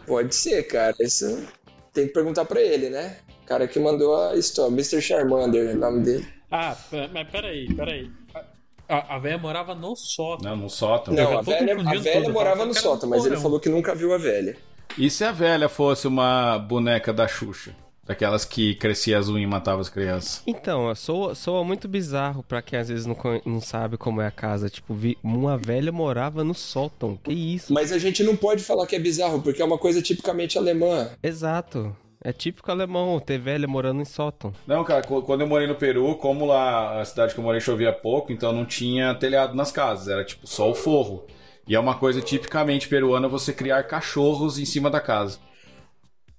Pode 0.07 0.35
ser, 0.35 0.63
cara. 0.65 0.95
Isso 1.01 1.45
tem 1.93 2.07
que 2.07 2.13
perguntar 2.13 2.45
pra 2.45 2.61
ele, 2.61 2.89
né? 2.91 3.19
O 3.43 3.47
cara 3.47 3.67
que 3.67 3.79
mandou 3.79 4.15
a 4.17 4.37
história, 4.37 4.73
Mr. 4.73 5.01
Charmander, 5.01 5.75
o 5.75 5.79
nome 5.79 6.03
dele. 6.05 6.27
Ah, 6.51 6.77
mas 7.13 7.29
peraí, 7.29 7.73
peraí. 7.75 8.11
A- 8.35 8.45
A, 8.89 9.17
a 9.17 9.19
velha 9.19 9.37
morava 9.39 9.75
no 9.75 9.97
sótão. 9.97 10.49
Não, 10.51 10.57
no 10.57 10.71
sótão. 10.71 11.13
Não, 11.13 11.39
a 11.39 11.43
velha, 11.43 11.75
a 11.75 11.95
velha 11.99 12.29
morava 12.31 12.65
no 12.65 12.73
sótão, 12.73 13.09
mas 13.09 13.27
ele 13.27 13.37
falou 13.37 13.59
que 13.59 13.69
nunca 13.69 13.95
viu 13.97 14.15
a 14.15 14.19
velha. 14.19 14.57
E 14.97 15.11
se 15.11 15.25
a 15.25 15.33
velha 15.33 15.69
fosse 15.69 16.07
uma 16.07 16.57
boneca 16.59 17.13
da 17.13 17.27
Xuxa? 17.27 17.75
Daquelas 18.07 18.45
que 18.45 18.77
crescia 18.77 19.17
unhas 19.19 19.29
e 19.43 19.47
matava 19.47 19.81
as 19.81 19.89
crianças. 19.89 20.41
Então, 20.47 20.95
soa, 20.95 21.35
soa 21.35 21.65
muito 21.65 21.89
bizarro 21.89 22.45
pra 22.45 22.63
quem 22.63 22.79
às 22.79 22.89
vezes 22.89 23.05
não, 23.05 23.17
não 23.45 23.61
sabe 23.61 23.97
como 23.97 24.21
é 24.21 24.29
a 24.29 24.31
casa. 24.31 24.71
Tipo, 24.71 24.95
vi- 24.95 25.19
uma 25.25 25.59
velha 25.59 25.91
morava 25.91 26.45
no 26.45 26.55
sótão. 26.55 27.19
Que 27.25 27.33
isso? 27.33 27.73
Mas 27.75 27.91
a 27.91 27.99
gente 27.99 28.23
não 28.23 28.37
pode 28.37 28.63
falar 28.63 28.87
que 28.87 28.95
é 28.95 29.01
bizarro, 29.01 29.43
porque 29.43 29.61
é 29.61 29.65
uma 29.65 29.77
coisa 29.79 30.01
tipicamente 30.01 30.57
alemã. 30.57 31.11
Exato. 31.21 31.97
É 32.23 32.33
típico 32.33 32.71
alemão 32.71 33.21
ter 33.21 33.39
velha 33.39 33.69
morando 33.69 34.01
em 34.01 34.05
sótão. 34.05 34.53
Não, 34.67 34.83
cara, 34.85 35.03
qu- 35.03 35.23
quando 35.23 35.43
eu 35.43 35.47
morei 35.47 35.67
no 35.67 35.75
Peru, 35.77 36.17
como 36.17 36.47
lá 36.47 37.01
a 37.01 37.05
cidade 37.05 37.33
que 37.35 37.39
eu 37.41 37.45
morei 37.45 37.61
chovia 37.61 37.93
pouco, 37.93 38.33
então 38.33 38.53
não 38.53 38.65
tinha 38.65 39.15
telhado 39.15 39.55
nas 39.55 39.71
casas, 39.71 40.09
era 40.09 40.25
tipo 40.25 40.47
só 40.47 40.69
o 40.71 40.75
forro. 40.75 41.27
E 41.69 41.75
é 41.75 41.79
uma 41.81 41.97
coisa 41.99 42.21
tipicamente 42.21 42.89
peruana 42.89 43.29
você 43.29 43.53
criar 43.53 43.83
cachorros 43.85 44.59
em 44.59 44.65
cima 44.65 44.89
da 44.91 45.01
casa. 45.01 45.39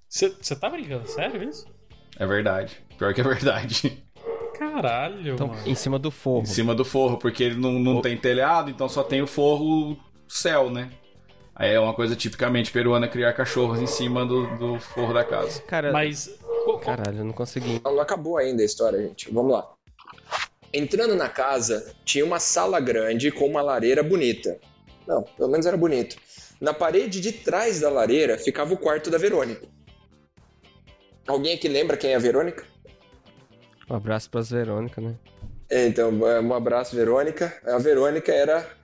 Você 0.08 0.56
tá 0.56 0.68
brincando? 0.70 1.06
Sério 1.06 1.42
isso? 1.48 1.66
É 2.18 2.26
verdade. 2.26 2.76
Pior 2.98 3.14
que 3.14 3.20
é 3.20 3.24
verdade. 3.24 4.02
Caralho, 4.58 5.34
Então, 5.34 5.48
mano. 5.48 5.60
em 5.66 5.74
cima 5.74 5.98
do 5.98 6.10
forro. 6.10 6.42
Em 6.42 6.46
cima 6.46 6.74
do 6.74 6.84
forro, 6.84 7.16
porque 7.18 7.44
ele 7.44 7.54
não, 7.56 7.72
não 7.78 7.98
O- 7.98 8.02
tem 8.02 8.16
telhado, 8.16 8.70
então 8.70 8.88
só 8.88 9.02
tem 9.04 9.22
o 9.22 9.26
forro 9.26 9.96
céu, 10.26 10.68
né? 10.70 10.90
Aí 11.58 11.74
é 11.74 11.80
uma 11.80 11.92
coisa 11.92 12.14
tipicamente 12.14 12.70
peruana 12.70 13.08
criar 13.08 13.32
cachorros 13.32 13.80
em 13.80 13.86
cima 13.86 14.24
do, 14.24 14.46
do 14.56 14.78
forro 14.78 15.12
da 15.12 15.24
casa. 15.24 15.60
Cara, 15.62 15.90
Mas. 15.90 16.30
caralho, 16.84 17.18
eu 17.18 17.24
não 17.24 17.32
consegui. 17.32 17.80
Não 17.84 18.00
acabou 18.00 18.36
ainda 18.36 18.62
a 18.62 18.64
história, 18.64 19.02
gente. 19.02 19.28
Vamos 19.32 19.52
lá. 19.52 19.68
Entrando 20.72 21.16
na 21.16 21.28
casa, 21.28 21.92
tinha 22.04 22.24
uma 22.24 22.38
sala 22.38 22.78
grande 22.78 23.32
com 23.32 23.44
uma 23.46 23.60
lareira 23.60 24.04
bonita. 24.04 24.56
Não, 25.04 25.22
pelo 25.22 25.50
menos 25.50 25.66
era 25.66 25.76
bonito. 25.76 26.16
Na 26.60 26.72
parede 26.72 27.20
de 27.20 27.32
trás 27.32 27.80
da 27.80 27.90
lareira 27.90 28.38
ficava 28.38 28.72
o 28.72 28.76
quarto 28.76 29.10
da 29.10 29.18
Verônica. 29.18 29.66
Alguém 31.26 31.54
aqui 31.54 31.66
lembra 31.66 31.96
quem 31.96 32.12
é 32.12 32.16
a 32.16 32.20
Verônica? 32.20 32.64
Um 33.90 33.96
abraço 33.96 34.30
pras 34.30 34.50
Verônica, 34.50 35.00
né? 35.00 35.16
É, 35.68 35.86
Então, 35.86 36.26
é, 36.28 36.40
um 36.40 36.54
abraço, 36.54 36.94
Verônica. 36.94 37.52
A 37.64 37.78
Verônica 37.78 38.32
era 38.32 38.77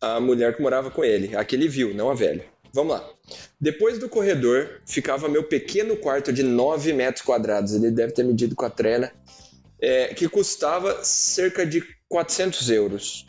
a 0.00 0.20
mulher 0.20 0.56
que 0.56 0.62
morava 0.62 0.90
com 0.90 1.04
ele, 1.04 1.36
a 1.36 1.44
que 1.44 1.54
ele 1.56 1.68
viu, 1.68 1.94
não 1.94 2.10
a 2.10 2.14
velha. 2.14 2.44
Vamos 2.72 2.92
lá. 2.94 3.08
Depois 3.60 3.98
do 3.98 4.08
corredor 4.08 4.80
ficava 4.86 5.28
meu 5.28 5.44
pequeno 5.44 5.96
quarto 5.96 6.32
de 6.32 6.42
9 6.42 6.92
metros 6.92 7.24
quadrados. 7.24 7.74
Ele 7.74 7.90
deve 7.90 8.12
ter 8.12 8.24
medido 8.24 8.54
com 8.54 8.64
a 8.64 8.70
trena. 8.70 9.12
é, 9.80 10.08
que 10.14 10.28
custava 10.28 11.02
cerca 11.02 11.64
de 11.64 11.82
400 12.08 12.70
euros. 12.70 13.26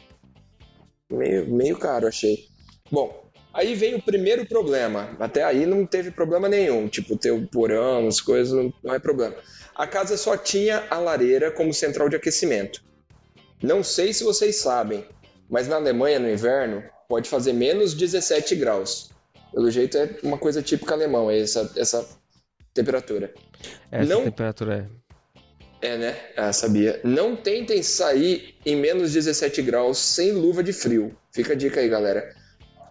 Meio, 1.10 1.48
meio 1.48 1.78
caro, 1.78 2.08
achei. 2.08 2.46
Bom, 2.92 3.26
aí 3.54 3.74
vem 3.74 3.96
o 3.96 4.02
primeiro 4.02 4.46
problema. 4.46 5.16
Até 5.20 5.44
aí 5.44 5.66
não 5.66 5.86
teve 5.86 6.12
problema 6.12 6.50
nenhum. 6.50 6.88
Tipo, 6.88 7.18
ter 7.18 7.32
o 7.32 7.48
porão, 7.48 8.08
as 8.08 8.20
coisas, 8.20 8.54
não, 8.54 8.74
não 8.84 8.94
é 8.94 9.00
problema. 9.00 9.36
A 9.76 9.88
casa 9.88 10.18
só 10.18 10.36
tinha 10.38 10.86
a 10.90 11.00
lareira 11.00 11.52
como 11.52 11.74
central 11.74 12.10
de 12.10 12.16
aquecimento. 12.16 12.84
Não 13.64 13.84
sei 13.84 14.12
se 14.14 14.24
vocês 14.24 14.58
sabem, 14.58 15.06
mas 15.52 15.68
na 15.68 15.76
Alemanha 15.76 16.18
no 16.18 16.30
inverno 16.32 16.82
pode 17.08 17.30
fazer 17.30 17.54
menos 17.54 17.94
17 17.94 18.56
graus. 18.56 19.12
Pelo 19.54 19.70
jeito 19.70 19.98
é 19.98 20.10
uma 20.24 20.38
coisa 20.38 20.62
típica 20.64 20.94
alemão, 20.96 21.30
é 21.30 21.38
essa, 21.40 21.70
essa 21.76 22.08
temperatura. 22.74 23.34
Essa 23.92 24.06
Não- 24.16 24.24
temperatura 24.24 24.90
é. 24.98 25.02
É, 25.84 25.98
né? 25.98 26.16
Ah, 26.38 26.54
sabia. 26.54 27.02
Não 27.04 27.36
tentem 27.36 27.82
sair 27.84 28.56
em 28.66 28.76
menos 28.76 29.12
17 29.14 29.62
graus 29.64 29.98
sem 29.98 30.32
luva 30.32 30.64
de 30.64 30.72
frio. 30.72 31.18
Fica 31.34 31.54
a 31.54 31.56
dica 31.56 31.80
aí, 31.80 31.90
galera. 31.90 32.34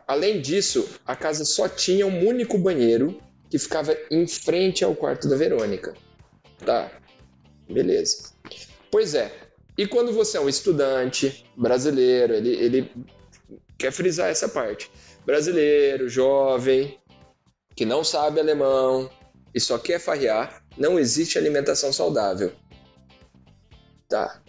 Além 0.09 0.40
disso, 0.40 0.88
a 1.07 1.14
casa 1.14 1.45
só 1.45 1.69
tinha 1.69 2.05
um 2.05 2.26
único 2.26 2.59
banheiro 2.59 3.17
que 3.49 3.59
ficava 3.61 3.97
em 4.11 4.26
frente 4.26 4.85
ao 4.85 4.95
quarto 4.95 5.29
da 5.29 5.37
Verônica. 5.37 5.95
Tá, 6.67 6.90
beleza. 7.69 8.33
Pois 8.90 9.14
é. 9.14 9.31
E 9.80 9.87
quando 9.87 10.12
você 10.12 10.37
é 10.37 10.40
um 10.42 10.49
estudante 10.50 11.42
brasileiro, 11.56 12.34
ele, 12.34 12.50
ele 12.50 12.92
quer 13.78 13.90
frisar 13.90 14.28
essa 14.28 14.46
parte. 14.46 14.90
Brasileiro, 15.25 16.06
jovem, 16.06 16.99
que 17.75 17.87
não 17.87 18.04
sabe 18.04 18.38
alemão 18.38 19.10
e 19.54 19.58
só 19.58 19.78
quer 19.78 19.99
farrear, 19.99 20.62
não 20.76 20.99
existe 20.99 21.38
alimentação 21.38 21.94
saudável. 21.94 22.52
Tá. 24.06 24.42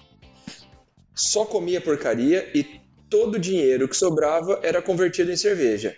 Só 1.16 1.46
comia 1.46 1.80
porcaria 1.80 2.52
e 2.54 2.82
todo 3.10 3.36
o 3.36 3.40
dinheiro 3.40 3.88
que 3.88 3.96
sobrava 3.96 4.60
era 4.62 4.82
convertido 4.82 5.32
em 5.32 5.38
cerveja. 5.38 5.96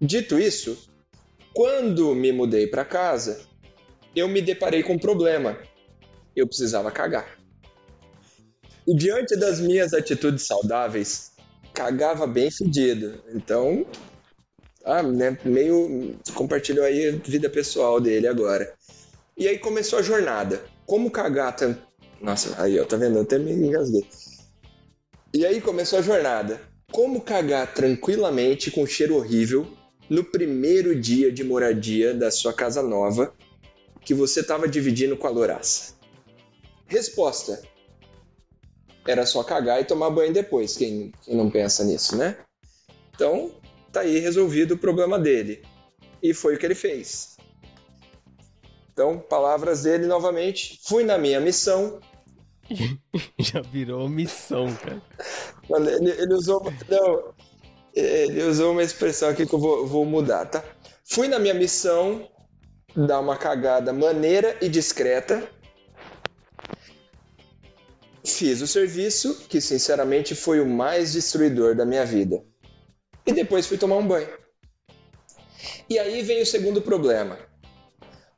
Dito 0.00 0.38
isso, 0.38 0.88
quando 1.52 2.14
me 2.14 2.32
mudei 2.32 2.66
para 2.66 2.86
casa, 2.86 3.38
eu 4.16 4.26
me 4.28 4.40
deparei 4.40 4.82
com 4.82 4.94
um 4.94 4.98
problema. 4.98 5.58
Eu 6.34 6.46
precisava 6.46 6.90
cagar. 6.90 7.41
E 8.86 8.94
diante 8.94 9.36
das 9.36 9.60
minhas 9.60 9.94
atitudes 9.94 10.46
saudáveis, 10.46 11.32
cagava 11.72 12.26
bem 12.26 12.50
fedido. 12.50 13.22
Então, 13.34 13.86
ah, 14.84 15.02
né, 15.02 15.38
meio 15.44 16.16
compartilhou 16.34 16.84
aí 16.84 17.08
a 17.08 17.12
vida 17.12 17.48
pessoal 17.48 18.00
dele 18.00 18.26
agora. 18.26 18.72
E 19.36 19.46
aí 19.48 19.58
começou 19.58 19.98
a 19.98 20.02
jornada. 20.02 20.64
Como 20.84 21.10
cagar. 21.10 21.56
Nossa, 22.20 22.60
aí 22.60 22.78
ó, 22.78 22.84
tá 22.84 22.96
vendo? 22.96 23.16
Eu 23.18 23.22
até 23.22 23.38
me 23.38 23.52
engasguei. 23.52 24.04
E 25.34 25.46
aí 25.46 25.60
começou 25.60 25.98
a 25.98 26.02
jornada. 26.02 26.60
como 26.92 27.22
cagar 27.22 27.72
tranquilamente 27.72 28.70
com 28.70 28.86
cheiro 28.86 29.16
horrível 29.16 29.66
no 30.10 30.22
primeiro 30.22 30.94
dia 30.94 31.32
de 31.32 31.42
moradia 31.42 32.12
da 32.12 32.30
sua 32.30 32.52
casa 32.52 32.82
nova 32.82 33.32
que 34.04 34.12
você 34.12 34.40
estava 34.40 34.68
dividindo 34.68 35.16
com 35.16 35.26
a 35.26 35.30
louraça? 35.30 35.94
Resposta: 36.86 37.62
era 39.06 39.26
só 39.26 39.42
cagar 39.42 39.80
e 39.80 39.84
tomar 39.84 40.10
banho 40.10 40.32
depois. 40.32 40.76
Quem, 40.76 41.12
quem 41.22 41.36
não 41.36 41.50
pensa 41.50 41.84
nisso, 41.84 42.16
né? 42.16 42.36
Então, 43.14 43.52
tá 43.92 44.00
aí 44.00 44.18
resolvido 44.18 44.74
o 44.74 44.78
problema 44.78 45.18
dele. 45.18 45.62
E 46.22 46.32
foi 46.32 46.54
o 46.54 46.58
que 46.58 46.66
ele 46.66 46.74
fez. 46.74 47.36
Então, 48.92 49.18
palavras 49.18 49.82
dele 49.82 50.06
novamente. 50.06 50.78
Fui 50.84 51.02
na 51.04 51.18
minha 51.18 51.40
missão. 51.40 52.00
Já 53.38 53.60
virou 53.60 54.08
missão, 54.08 54.72
cara. 54.76 55.02
Mano, 55.68 55.88
ele, 55.90 56.10
ele 56.10 56.34
usou. 56.34 56.62
Não, 56.88 57.34
ele 57.94 58.42
usou 58.44 58.72
uma 58.72 58.82
expressão 58.82 59.28
aqui 59.28 59.46
que 59.46 59.54
eu 59.54 59.58
vou, 59.58 59.86
vou 59.86 60.04
mudar, 60.04 60.46
tá? 60.46 60.64
Fui 61.04 61.28
na 61.28 61.38
minha 61.38 61.54
missão 61.54 62.28
dar 62.94 63.20
uma 63.20 63.36
cagada 63.36 63.92
maneira 63.92 64.56
e 64.60 64.68
discreta. 64.68 65.48
Fiz 68.32 68.62
o 68.62 68.66
serviço, 68.66 69.44
que 69.46 69.60
sinceramente 69.60 70.34
foi 70.34 70.58
o 70.58 70.66
mais 70.66 71.12
destruidor 71.12 71.76
da 71.76 71.84
minha 71.84 72.04
vida. 72.04 72.42
E 73.26 73.32
depois 73.32 73.66
fui 73.66 73.76
tomar 73.76 73.96
um 73.96 74.06
banho. 74.06 74.28
E 75.88 75.98
aí 75.98 76.22
vem 76.22 76.40
o 76.40 76.46
segundo 76.46 76.80
problema. 76.80 77.38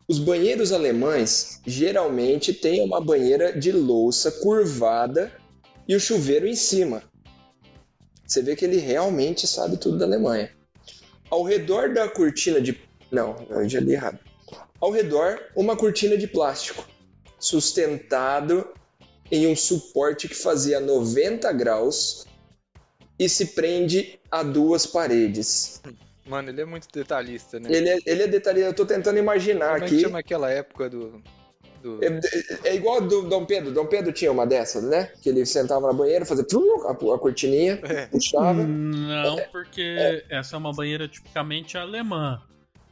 Os 0.08 0.18
banheiros 0.18 0.72
alemães 0.72 1.60
geralmente 1.64 2.52
têm 2.52 2.82
uma 2.82 3.00
banheira 3.00 3.56
de 3.56 3.70
louça 3.70 4.32
curvada 4.32 5.32
e 5.88 5.94
o 5.94 6.00
chuveiro 6.00 6.46
em 6.46 6.56
cima. 6.56 7.02
Você 8.26 8.42
vê 8.42 8.56
que 8.56 8.64
ele 8.64 8.78
realmente 8.78 9.46
sabe 9.46 9.76
tudo 9.76 9.96
da 9.96 10.04
Alemanha. 10.04 10.50
Ao 11.30 11.44
redor 11.44 11.94
da 11.94 12.08
cortina 12.08 12.60
de. 12.60 12.78
Não, 13.12 13.36
eu 13.48 13.68
já 13.68 13.78
li 13.80 13.92
errado. 13.92 14.18
Ao 14.80 14.90
redor, 14.90 15.40
uma 15.54 15.76
cortina 15.76 16.16
de 16.16 16.26
plástico, 16.26 16.84
sustentado 17.38 18.68
em 19.30 19.46
um 19.46 19.56
suporte 19.56 20.28
que 20.28 20.34
fazia 20.34 20.80
90 20.80 21.50
graus 21.52 22.26
e 23.18 23.28
se 23.28 23.46
prende 23.46 24.18
a 24.30 24.42
duas 24.42 24.86
paredes. 24.86 25.80
Mano, 26.26 26.48
ele 26.50 26.62
é 26.62 26.64
muito 26.64 26.88
detalhista, 26.92 27.60
né? 27.60 27.68
Ele 27.70 27.88
é, 27.88 27.98
ele 28.06 28.22
é 28.22 28.26
detalhista, 28.26 28.68
eu 28.70 28.74
tô 28.74 28.86
tentando 28.86 29.18
imaginar 29.18 29.74
Como 29.74 29.84
é 29.84 29.88
que 29.88 29.94
aqui. 29.94 30.00
chama 30.02 30.18
aquela 30.18 30.50
época 30.50 30.88
do. 30.88 31.22
do... 31.82 32.02
É, 32.02 32.08
é- 32.08 32.68
é 32.70 32.74
igual 32.74 33.00
do 33.02 33.22
Dom 33.28 33.44
Pedro. 33.44 33.70
Dom 33.72 33.86
Pedro 33.86 34.10
tinha 34.12 34.32
uma 34.32 34.46
dessas, 34.46 34.82
né? 34.84 35.10
Que 35.20 35.28
ele 35.28 35.44
sentava 35.44 35.86
na 35.86 35.92
banheira, 35.92 36.24
fazia 36.24 36.44
a, 36.86 36.90
a 36.92 37.18
cortininha, 37.18 37.78
É. 37.84 38.06
puxava. 38.06 38.54
Não, 38.54 39.36
porque 39.52 40.24
essa 40.30 40.56
é 40.56 40.58
uma 40.58 40.72
banheira 40.72 41.06
tipicamente 41.06 41.76
alemã. 41.76 42.40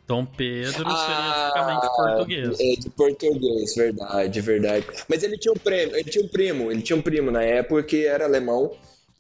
Dom 0.06 0.26
Pedro 0.26 0.72
seria 0.72 1.44
tipicamente 1.44 1.86
português. 1.96 2.60
É 2.60 2.80
de 2.80 2.90
português, 2.90 3.74
verdade, 3.74 4.40
verdade. 4.40 4.86
Mas 5.08 5.22
ele 5.22 5.38
tinha 5.38 5.52
um 5.52 5.58
primo, 5.58 5.96
ele 5.96 6.10
tinha 6.10 6.24
um 6.24 6.28
primo, 6.28 6.70
ele 6.72 6.82
tinha 6.82 6.96
um 6.96 7.02
primo 7.02 7.30
na 7.30 7.42
época 7.42 7.82
que 7.82 8.04
era 8.04 8.24
alemão 8.24 8.76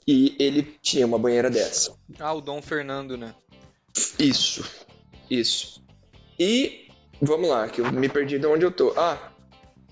e 0.06 0.34
ele 0.38 0.62
tinha 0.82 1.06
uma 1.06 1.18
banheira 1.18 1.48
dessa. 1.48 1.94
Ah, 2.18 2.34
o 2.34 2.40
Dom 2.40 2.60
Fernando, 2.60 3.16
né? 3.16 3.34
Isso, 4.18 4.68
isso. 5.30 5.82
E 6.38 6.88
vamos 7.20 7.48
lá, 7.48 7.68
que 7.68 7.80
eu 7.80 7.92
me 7.92 8.08
perdi 8.08 8.38
de 8.38 8.46
onde 8.46 8.64
eu 8.64 8.72
tô. 8.72 8.92
Ah, 8.96 9.32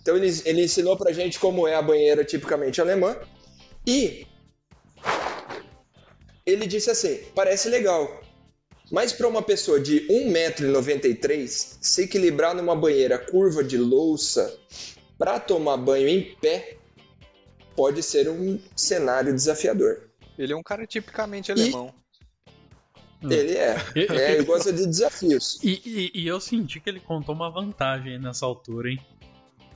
então 0.02 0.16
ele, 0.16 0.28
ele 0.44 0.64
ensinou 0.64 0.96
pra 0.96 1.12
gente 1.12 1.38
como 1.38 1.68
é 1.68 1.76
a 1.76 1.82
banheira 1.82 2.24
tipicamente 2.24 2.80
alemã 2.80 3.16
e 3.86 4.26
ele 6.44 6.66
disse 6.66 6.90
assim: 6.90 7.20
parece 7.34 7.68
legal, 7.68 8.20
mas 8.90 9.12
para 9.12 9.28
uma 9.28 9.42
pessoa 9.42 9.78
de 9.80 10.06
1,93m 10.08 11.46
se 11.80 12.02
equilibrar 12.02 12.54
numa 12.54 12.74
banheira 12.76 13.18
curva 13.18 13.62
de 13.62 13.76
louça 13.78 14.56
para 15.18 15.38
tomar 15.38 15.76
banho 15.76 16.08
em 16.08 16.34
pé 16.40 16.76
pode 17.76 18.02
ser 18.02 18.28
um 18.28 18.58
cenário 18.74 19.32
desafiador. 19.34 20.08
Ele 20.38 20.52
é 20.52 20.56
um 20.56 20.62
cara 20.62 20.86
tipicamente 20.86 21.52
alemão. 21.52 21.92
Hum. 23.22 23.30
Ele 23.30 23.52
é, 23.54 23.76
E- 23.94 24.06
é 24.10 24.32
ele 24.32 24.44
gosta 24.44 24.72
de 24.72 24.86
desafios. 24.86 25.58
E, 25.62 25.80
e- 26.14 26.22
e 26.22 26.26
eu 26.26 26.40
senti 26.40 26.80
que 26.80 26.88
ele 26.88 27.00
contou 27.00 27.34
uma 27.34 27.50
vantagem 27.50 28.18
nessa 28.18 28.46
altura, 28.46 28.90
hein? 28.90 29.00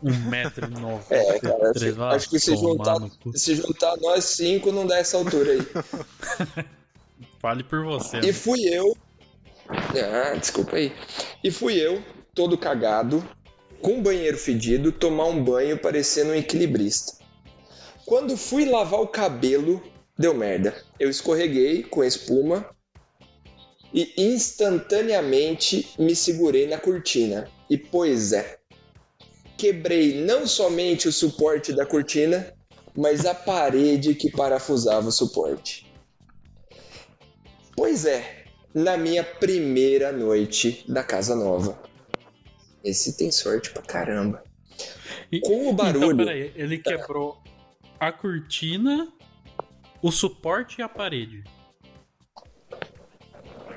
Um 0.02 0.12
metro 0.28 0.66
e 0.66 0.70
noventa 0.70 1.14
É, 1.14 1.38
cara, 1.40 1.70
e 1.70 1.72
três, 1.74 1.98
acho- 1.98 2.16
acho 2.16 2.30
que 2.30 2.38
se 2.38 2.56
juntar-. 2.56 2.96
Se 3.34 3.54
juntar 3.54 3.96
nós 3.98 4.24
cinco, 4.24 4.72
não 4.72 4.86
dá 4.86 4.98
essa 4.98 5.16
altura 5.18 5.52
aí. 5.52 5.60
Fale 7.40 7.62
por 7.62 7.84
você. 7.84 8.18
E 8.20 8.32
fui 8.32 8.60
eu. 8.64 8.96
Ah, 9.68 10.34
desculpa 10.34 10.76
aí. 10.76 10.92
E 11.42 11.50
fui 11.50 11.74
eu, 11.74 12.02
todo 12.34 12.58
cagado, 12.58 13.26
com 13.80 14.02
banheiro 14.02 14.38
fedido, 14.38 14.92
tomar 14.92 15.26
um 15.26 15.42
banho 15.42 15.78
parecendo 15.78 16.32
um 16.32 16.34
equilibrista. 16.34 17.14
Quando 18.04 18.36
fui 18.36 18.64
lavar 18.64 19.00
o 19.00 19.06
cabelo, 19.06 19.82
deu 20.18 20.34
merda. 20.34 20.74
Eu 20.98 21.08
escorreguei 21.08 21.82
com 21.82 22.04
espuma 22.04 22.68
e 23.92 24.12
instantaneamente 24.16 25.88
me 25.98 26.14
segurei 26.14 26.66
na 26.66 26.78
cortina. 26.78 27.48
E 27.70 27.78
pois 27.78 28.32
é, 28.32 28.58
quebrei 29.56 30.24
não 30.24 30.46
somente 30.46 31.08
o 31.08 31.12
suporte 31.12 31.72
da 31.72 31.86
cortina, 31.86 32.52
mas 32.94 33.24
a 33.24 33.34
parede 33.34 34.14
que 34.14 34.30
parafusava 34.30 35.08
o 35.08 35.12
suporte. 35.12 35.90
Pois 37.76 38.04
é, 38.04 38.43
na 38.74 38.96
minha 38.96 39.22
primeira 39.22 40.10
noite 40.12 40.84
da 40.88 41.02
casa 41.04 41.34
nova. 41.36 41.78
Esse 42.82 43.16
tem 43.16 43.30
sorte 43.30 43.70
pra 43.70 43.82
caramba. 43.82 44.42
E- 45.30 45.40
Com 45.40 45.68
o 45.68 45.72
barulho. 45.72 46.04
Então, 46.12 46.16
peraí, 46.18 46.52
ele 46.56 46.78
quebrou 46.78 47.40
a 48.00 48.10
cortina, 48.12 49.08
o 50.02 50.10
suporte 50.10 50.80
e 50.80 50.82
a 50.82 50.88
parede. 50.88 51.44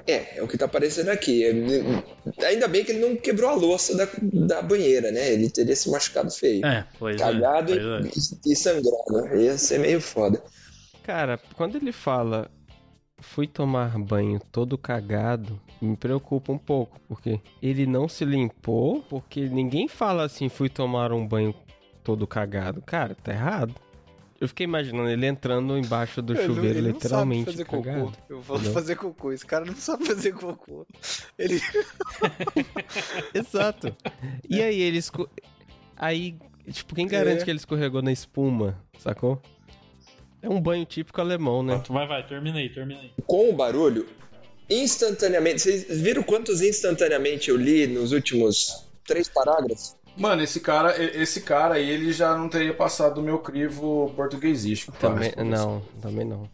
É, 0.06 0.38
é 0.38 0.42
o 0.44 0.48
que 0.48 0.58
tá 0.58 0.66
aparecendo 0.66 1.10
aqui. 1.10 1.44
É, 1.44 2.46
Ainda 2.48 2.68
bem 2.68 2.84
que 2.86 2.94
ele 2.94 3.06
não 3.06 3.16
quebrou 3.18 3.50
a 3.50 3.54
louça 3.54 3.96
da, 3.96 4.08
da 4.22 4.62
banheira, 4.62 5.12
né? 5.12 5.34
Ele 5.34 5.50
teria 5.50 5.76
se 5.76 5.90
machucado 5.92 6.32
feio. 6.32 6.66
É, 6.66 6.88
pois 6.98 7.18
Cagado 7.18 7.74
é. 7.74 8.00
Pois 8.02 8.32
é. 8.32 8.36
e, 8.48 8.52
e 8.54 8.56
sangrando. 8.56 9.36
Ia 9.36 9.58
ser 9.58 9.80
meio 9.80 10.00
foda. 10.00 10.42
Cara, 11.04 11.38
quando 11.56 11.76
ele 11.76 11.92
fala 11.92 12.50
fui 13.38 13.46
tomar 13.46 13.96
banho 14.00 14.40
todo 14.52 14.80
cagado, 14.80 15.62
me 15.80 15.96
preocupa 15.96 16.52
um 16.52 16.58
pouco, 16.58 17.00
porque 17.08 17.40
ele 17.62 17.86
não 17.86 18.10
se 18.10 18.26
limpou, 18.26 19.04
porque 19.08 19.42
ninguém 19.48 19.88
fala 19.88 20.24
assim, 20.24 20.50
fui 20.50 20.70
tomar 20.70 21.12
um 21.14 21.24
banho 21.28 21.54
todo 22.04 22.26
cagado. 22.26 22.82
Cara, 22.82 23.14
tá 23.14 23.32
errado. 23.32 23.76
Eu 24.42 24.48
fiquei 24.48 24.64
imaginando 24.64 25.08
ele 25.08 25.28
entrando 25.28 25.78
embaixo 25.78 26.20
do 26.20 26.34
Ele 26.34 26.48
não- 26.48 26.56
chuveiro, 26.56 26.80
ele 26.80 26.88
não 26.88 26.94
literalmente 26.96 27.46
sabe 27.52 27.58
fazer 27.58 27.66
cagado. 27.66 28.06
cocô. 28.06 28.18
Eu 28.28 28.42
vou 28.42 28.56
entendeu? 28.58 28.74
fazer 28.74 28.96
cocô. 28.96 29.32
Esse 29.32 29.46
cara 29.46 29.66
não 29.66 29.76
sabe 29.76 30.06
fazer 30.08 30.34
cocô. 30.34 30.88
Ele. 31.38 31.62
Exato. 33.36 33.96
E 34.50 34.62
aí 34.64 34.80
ele 34.82 34.98
esco... 34.98 35.30
Aí, 35.96 36.38
tipo, 36.72 36.96
quem 36.96 37.06
garante 37.08 37.42
É. 37.42 37.46
que 37.46 37.52
ele 37.52 37.58
escorregou 37.60 38.02
na 38.02 38.12
espuma, 38.12 38.80
sacou? 38.98 39.40
É 40.48 40.50
um 40.50 40.62
banho 40.62 40.86
típico 40.86 41.20
alemão, 41.20 41.62
né? 41.62 41.84
Vai, 41.90 42.08
vai, 42.08 42.26
terminei, 42.26 42.70
terminei. 42.70 43.12
Com 43.26 43.50
o 43.50 43.54
barulho, 43.54 44.08
instantaneamente. 44.70 45.62
Vocês 45.62 46.00
viram 46.00 46.24
quantos 46.24 46.62
instantaneamente 46.62 47.50
eu 47.50 47.58
li 47.58 47.86
nos 47.86 48.14
últimos 48.14 48.86
três 49.06 49.28
parágrafos? 49.28 49.98
Mano, 50.16 50.42
esse 50.42 50.62
cara, 50.62 50.96
esse 50.98 51.42
cara 51.42 51.76
aí, 51.76 51.90
ele 51.90 52.14
já 52.14 52.36
não 52.36 52.48
teria 52.48 52.74
passado 52.74 53.16
do 53.16 53.22
meu 53.22 53.40
crivo 53.40 54.12
portuguesístico. 54.16 54.94
Também, 54.98 55.34
não, 55.46 55.84
também 56.02 56.26
não. 56.26 56.50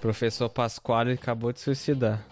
Professor 0.00 0.48
Pasquale 0.48 1.12
acabou 1.12 1.52
de 1.52 1.58
suicidar. 1.58 2.24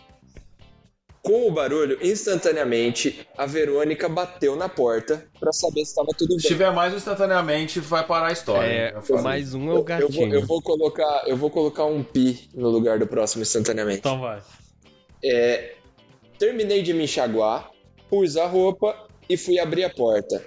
Com 1.23 1.49
o 1.49 1.51
barulho, 1.53 1.99
instantaneamente, 2.01 3.27
a 3.37 3.45
Verônica 3.45 4.09
bateu 4.09 4.57
na 4.57 4.69
porta 4.69 5.27
pra 5.39 5.53
saber 5.53 5.85
se 5.85 5.91
estava 5.91 6.09
tudo 6.17 6.35
Se 6.35 6.43
bem. 6.43 6.49
tiver 6.49 6.73
mais 6.73 6.95
instantaneamente, 6.95 7.81
vai 7.81 8.07
parar 8.07 8.29
a 8.29 8.33
história. 8.33 8.67
É, 8.67 8.95
Eu 8.97 9.03
falei. 9.03 9.23
mais 9.23 9.53
um 9.55 9.65
é 9.65 9.65
o 9.65 9.69
Eu 9.71 9.75
vou, 9.77 9.85
gatinho. 9.85 10.35
eu 10.35 10.47
vou 10.47 10.63
colocar, 10.63 11.25
eu 11.27 11.37
vou 11.37 11.51
colocar 11.51 11.85
um 11.87 12.03
pi 12.03 12.49
no 12.55 12.69
lugar 12.71 12.99
do 12.99 13.07
próximo 13.07 13.43
instantaneamente. 13.43 13.99
Então 13.99 14.21
vai. 14.21 14.41
É, 15.23 15.75
terminei 16.39 16.83
de 16.83 16.95
me 16.95 17.05
enxaguar, 17.05 17.71
pus 18.09 18.37
a 18.37 18.47
roupa 18.47 19.07
e 19.29 19.37
fui 19.37 19.59
abrir 19.59 19.85
a 19.85 19.91
porta. 19.91 20.43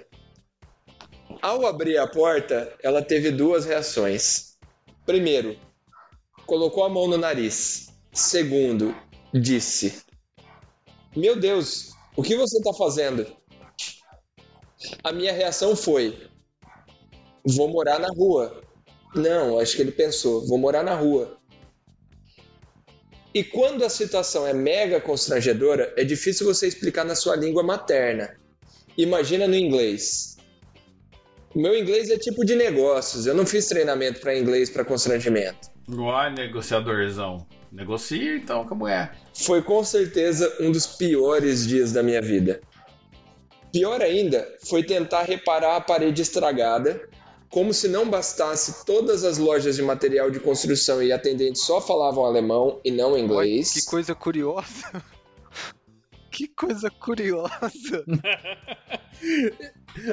Ao 1.41 1.65
abrir 1.65 1.97
a 1.97 2.07
porta, 2.07 2.73
ela 2.81 3.01
teve 3.01 3.29
duas 3.29 3.65
reações. 3.65 4.57
Primeiro, 5.05 5.57
colocou 6.45 6.83
a 6.83 6.89
mão 6.89 7.07
no 7.07 7.17
nariz. 7.17 7.87
Segundo, 8.13 8.95
disse: 9.33 10.01
Meu 11.15 11.35
Deus, 11.35 11.91
o 12.15 12.23
que 12.23 12.35
você 12.35 12.57
está 12.57 12.73
fazendo? 12.73 13.25
A 15.03 15.11
minha 15.11 15.33
reação 15.33 15.75
foi: 15.75 16.17
Vou 17.45 17.67
morar 17.67 17.99
na 17.99 18.07
rua. 18.07 18.61
Não, 19.13 19.59
acho 19.59 19.75
que 19.75 19.81
ele 19.81 19.91
pensou: 19.91 20.47
Vou 20.47 20.57
morar 20.57 20.83
na 20.83 20.95
rua. 20.95 21.37
E 23.33 23.43
quando 23.43 23.83
a 23.83 23.89
situação 23.89 24.45
é 24.45 24.53
mega 24.53 24.99
constrangedora, 24.99 25.93
é 25.97 26.03
difícil 26.03 26.45
você 26.45 26.67
explicar 26.67 27.05
na 27.05 27.15
sua 27.15 27.35
língua 27.35 27.63
materna. 27.63 28.37
Imagina 28.97 29.47
no 29.47 29.55
inglês. 29.55 30.37
Meu 31.55 31.77
inglês 31.77 32.09
é 32.09 32.17
tipo 32.17 32.45
de 32.45 32.55
negócios. 32.55 33.25
Eu 33.25 33.33
não 33.33 33.45
fiz 33.45 33.67
treinamento 33.67 34.19
para 34.19 34.37
inglês 34.37 34.69
para 34.69 34.85
constrangimento. 34.85 35.69
Uai, 35.89 36.33
negociadorzão. 36.33 37.45
Negocia 37.71 38.35
então 38.35 38.65
com 38.65 38.73
a 38.73 38.77
mulher. 38.77 39.17
Foi 39.33 39.61
com 39.61 39.83
certeza 39.83 40.57
um 40.59 40.71
dos 40.71 40.85
piores 40.85 41.65
dias 41.65 41.93
da 41.93 42.03
minha 42.03 42.21
vida. 42.21 42.61
Pior 43.71 44.01
ainda 44.01 44.45
foi 44.67 44.83
tentar 44.83 45.23
reparar 45.23 45.77
a 45.77 45.81
parede 45.81 46.21
estragada, 46.21 47.07
como 47.49 47.73
se 47.73 47.87
não 47.87 48.09
bastasse 48.09 48.85
todas 48.85 49.23
as 49.23 49.37
lojas 49.37 49.77
de 49.77 49.81
material 49.81 50.29
de 50.29 50.41
construção 50.41 51.01
e 51.01 51.13
atendentes 51.13 51.61
só 51.61 51.79
falavam 51.79 52.25
alemão 52.25 52.81
e 52.83 52.91
não 52.91 53.17
inglês. 53.17 53.71
Olha, 53.71 53.79
que 53.81 53.89
coisa 53.89 54.15
curiosa. 54.15 55.03
que 56.29 56.47
coisa 56.49 56.89
curiosa. 56.89 58.03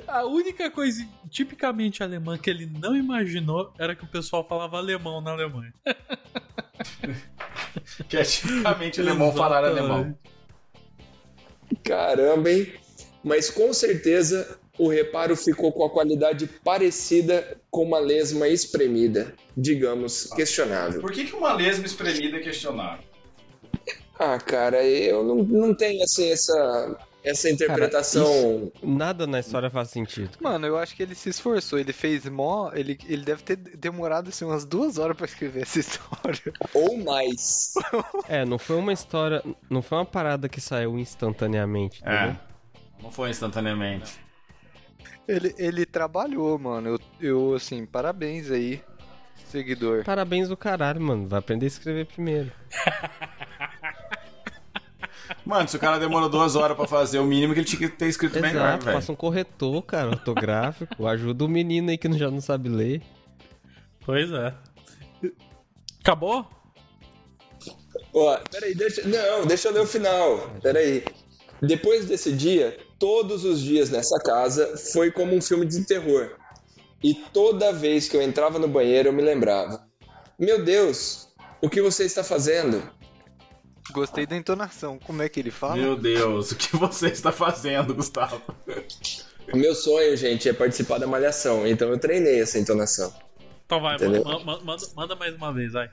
A 0.06 0.24
única 0.26 0.70
coisa 0.70 1.04
tipicamente 1.28 2.02
alemã 2.02 2.38
que 2.38 2.50
ele 2.50 2.66
não 2.66 2.94
imaginou 2.94 3.72
era 3.78 3.96
que 3.96 4.04
o 4.04 4.08
pessoal 4.08 4.46
falava 4.46 4.76
alemão 4.76 5.20
na 5.20 5.32
Alemanha. 5.32 5.74
que 8.08 8.16
é 8.16 8.22
tipicamente 8.22 9.00
alemão 9.00 9.32
falar 9.32 9.64
alemão. 9.64 10.16
Caramba, 11.84 12.50
hein? 12.50 12.72
Mas 13.22 13.50
com 13.50 13.72
certeza 13.72 14.58
o 14.78 14.88
reparo 14.88 15.36
ficou 15.36 15.72
com 15.72 15.84
a 15.84 15.90
qualidade 15.90 16.46
parecida 16.64 17.60
com 17.70 17.82
uma 17.82 17.98
lesma 17.98 18.48
espremida, 18.48 19.34
digamos, 19.56 20.24
questionável. 20.34 21.00
Por 21.00 21.10
que, 21.10 21.24
que 21.24 21.34
uma 21.34 21.52
lesma 21.52 21.84
espremida 21.84 22.36
é 22.36 22.40
questionável? 22.40 23.04
Ah, 24.18 24.38
cara, 24.38 24.84
eu 24.84 25.22
não, 25.24 25.36
não 25.36 25.74
tenho 25.74 26.02
assim 26.02 26.30
essa 26.30 26.96
essa 27.22 27.50
interpretação. 27.50 28.70
Cara, 28.74 28.86
nada 28.86 29.26
na 29.26 29.40
história 29.40 29.70
faz 29.70 29.90
sentido. 29.90 30.30
Mano, 30.40 30.66
eu 30.66 30.78
acho 30.78 30.94
que 30.94 31.02
ele 31.02 31.14
se 31.14 31.28
esforçou. 31.28 31.78
Ele 31.78 31.92
fez 31.92 32.26
mó. 32.26 32.70
Ele, 32.72 32.98
ele 33.06 33.24
deve 33.24 33.42
ter 33.42 33.56
demorado 33.56 34.28
assim, 34.28 34.44
umas 34.44 34.64
duas 34.64 34.98
horas 34.98 35.16
para 35.16 35.26
escrever 35.26 35.62
essa 35.62 35.78
história. 35.80 36.52
Ou 36.74 36.96
mais. 36.98 37.74
é, 38.28 38.44
não 38.44 38.58
foi 38.58 38.76
uma 38.76 38.92
história. 38.92 39.42
Não 39.68 39.82
foi 39.82 39.98
uma 39.98 40.06
parada 40.06 40.48
que 40.48 40.60
saiu 40.60 40.98
instantaneamente. 40.98 42.02
É. 42.04 42.36
Não 43.02 43.10
foi 43.10 43.30
instantaneamente. 43.30 44.18
Ele, 45.26 45.54
ele 45.58 45.84
trabalhou, 45.84 46.58
mano. 46.58 46.88
Eu, 46.88 47.00
eu, 47.20 47.54
assim, 47.54 47.84
parabéns 47.84 48.50
aí, 48.50 48.82
seguidor. 49.50 50.04
Parabéns 50.04 50.48
do 50.48 50.56
caralho, 50.56 51.00
mano. 51.00 51.28
Vai 51.28 51.38
aprender 51.38 51.66
a 51.66 51.68
escrever 51.68 52.06
primeiro. 52.06 52.50
Mano, 55.44 55.68
se 55.68 55.76
o 55.76 55.80
cara 55.80 55.98
demorou 55.98 56.28
duas 56.28 56.56
horas 56.56 56.76
pra 56.76 56.86
fazer 56.86 57.18
o 57.18 57.24
mínimo 57.24 57.54
que 57.54 57.60
ele 57.60 57.66
tinha 57.66 57.88
que 57.88 57.96
ter 57.96 58.06
escrito 58.06 58.36
Exato, 58.38 58.54
melhor, 58.54 58.78
velho. 58.78 58.96
Passa 58.96 59.12
um 59.12 59.16
corretor, 59.16 59.82
cara, 59.82 60.10
ortográfico. 60.10 61.06
ajuda 61.06 61.44
o 61.44 61.48
menino 61.48 61.90
aí 61.90 61.98
que 61.98 62.10
já 62.12 62.30
não 62.30 62.40
sabe 62.40 62.68
ler. 62.68 63.02
Pois 64.04 64.30
é. 64.30 64.54
Acabou? 66.00 66.46
Ó, 68.14 68.38
peraí, 68.50 68.74
deixa. 68.74 69.02
Não, 69.06 69.46
deixa 69.46 69.68
eu 69.68 69.72
ler 69.72 69.80
o 69.80 69.86
final. 69.86 70.50
Peraí. 70.62 71.04
Depois 71.60 72.06
desse 72.06 72.32
dia, 72.32 72.76
todos 72.98 73.44
os 73.44 73.60
dias 73.60 73.90
nessa 73.90 74.18
casa 74.20 74.76
foi 74.92 75.10
como 75.10 75.34
um 75.34 75.42
filme 75.42 75.66
de 75.66 75.84
terror. 75.84 76.36
E 77.02 77.14
toda 77.14 77.72
vez 77.72 78.08
que 78.08 78.16
eu 78.16 78.22
entrava 78.22 78.58
no 78.58 78.68
banheiro 78.68 79.08
eu 79.08 79.12
me 79.12 79.22
lembrava: 79.22 79.86
Meu 80.38 80.64
Deus, 80.64 81.28
o 81.60 81.68
que 81.68 81.82
você 81.82 82.04
está 82.04 82.24
fazendo? 82.24 82.82
Gostei 83.92 84.26
da 84.26 84.36
entonação. 84.36 84.98
Como 84.98 85.22
é 85.22 85.28
que 85.28 85.40
ele 85.40 85.50
fala? 85.50 85.76
Meu 85.76 85.96
Deus, 85.96 86.52
o 86.52 86.56
que 86.56 86.76
você 86.76 87.08
está 87.08 87.32
fazendo, 87.32 87.94
Gustavo? 87.94 88.40
O 89.52 89.56
meu 89.56 89.74
sonho, 89.74 90.16
gente, 90.16 90.48
é 90.48 90.52
participar 90.52 90.98
da 90.98 91.06
malhação, 91.06 91.66
então 91.66 91.88
eu 91.88 91.98
treinei 91.98 92.40
essa 92.40 92.58
entonação. 92.58 93.12
Então 93.64 93.80
vai, 93.80 93.96
manda, 93.98 94.38
manda, 94.64 94.86
manda 94.94 95.16
mais 95.16 95.34
uma 95.34 95.52
vez, 95.52 95.72
vai. 95.72 95.90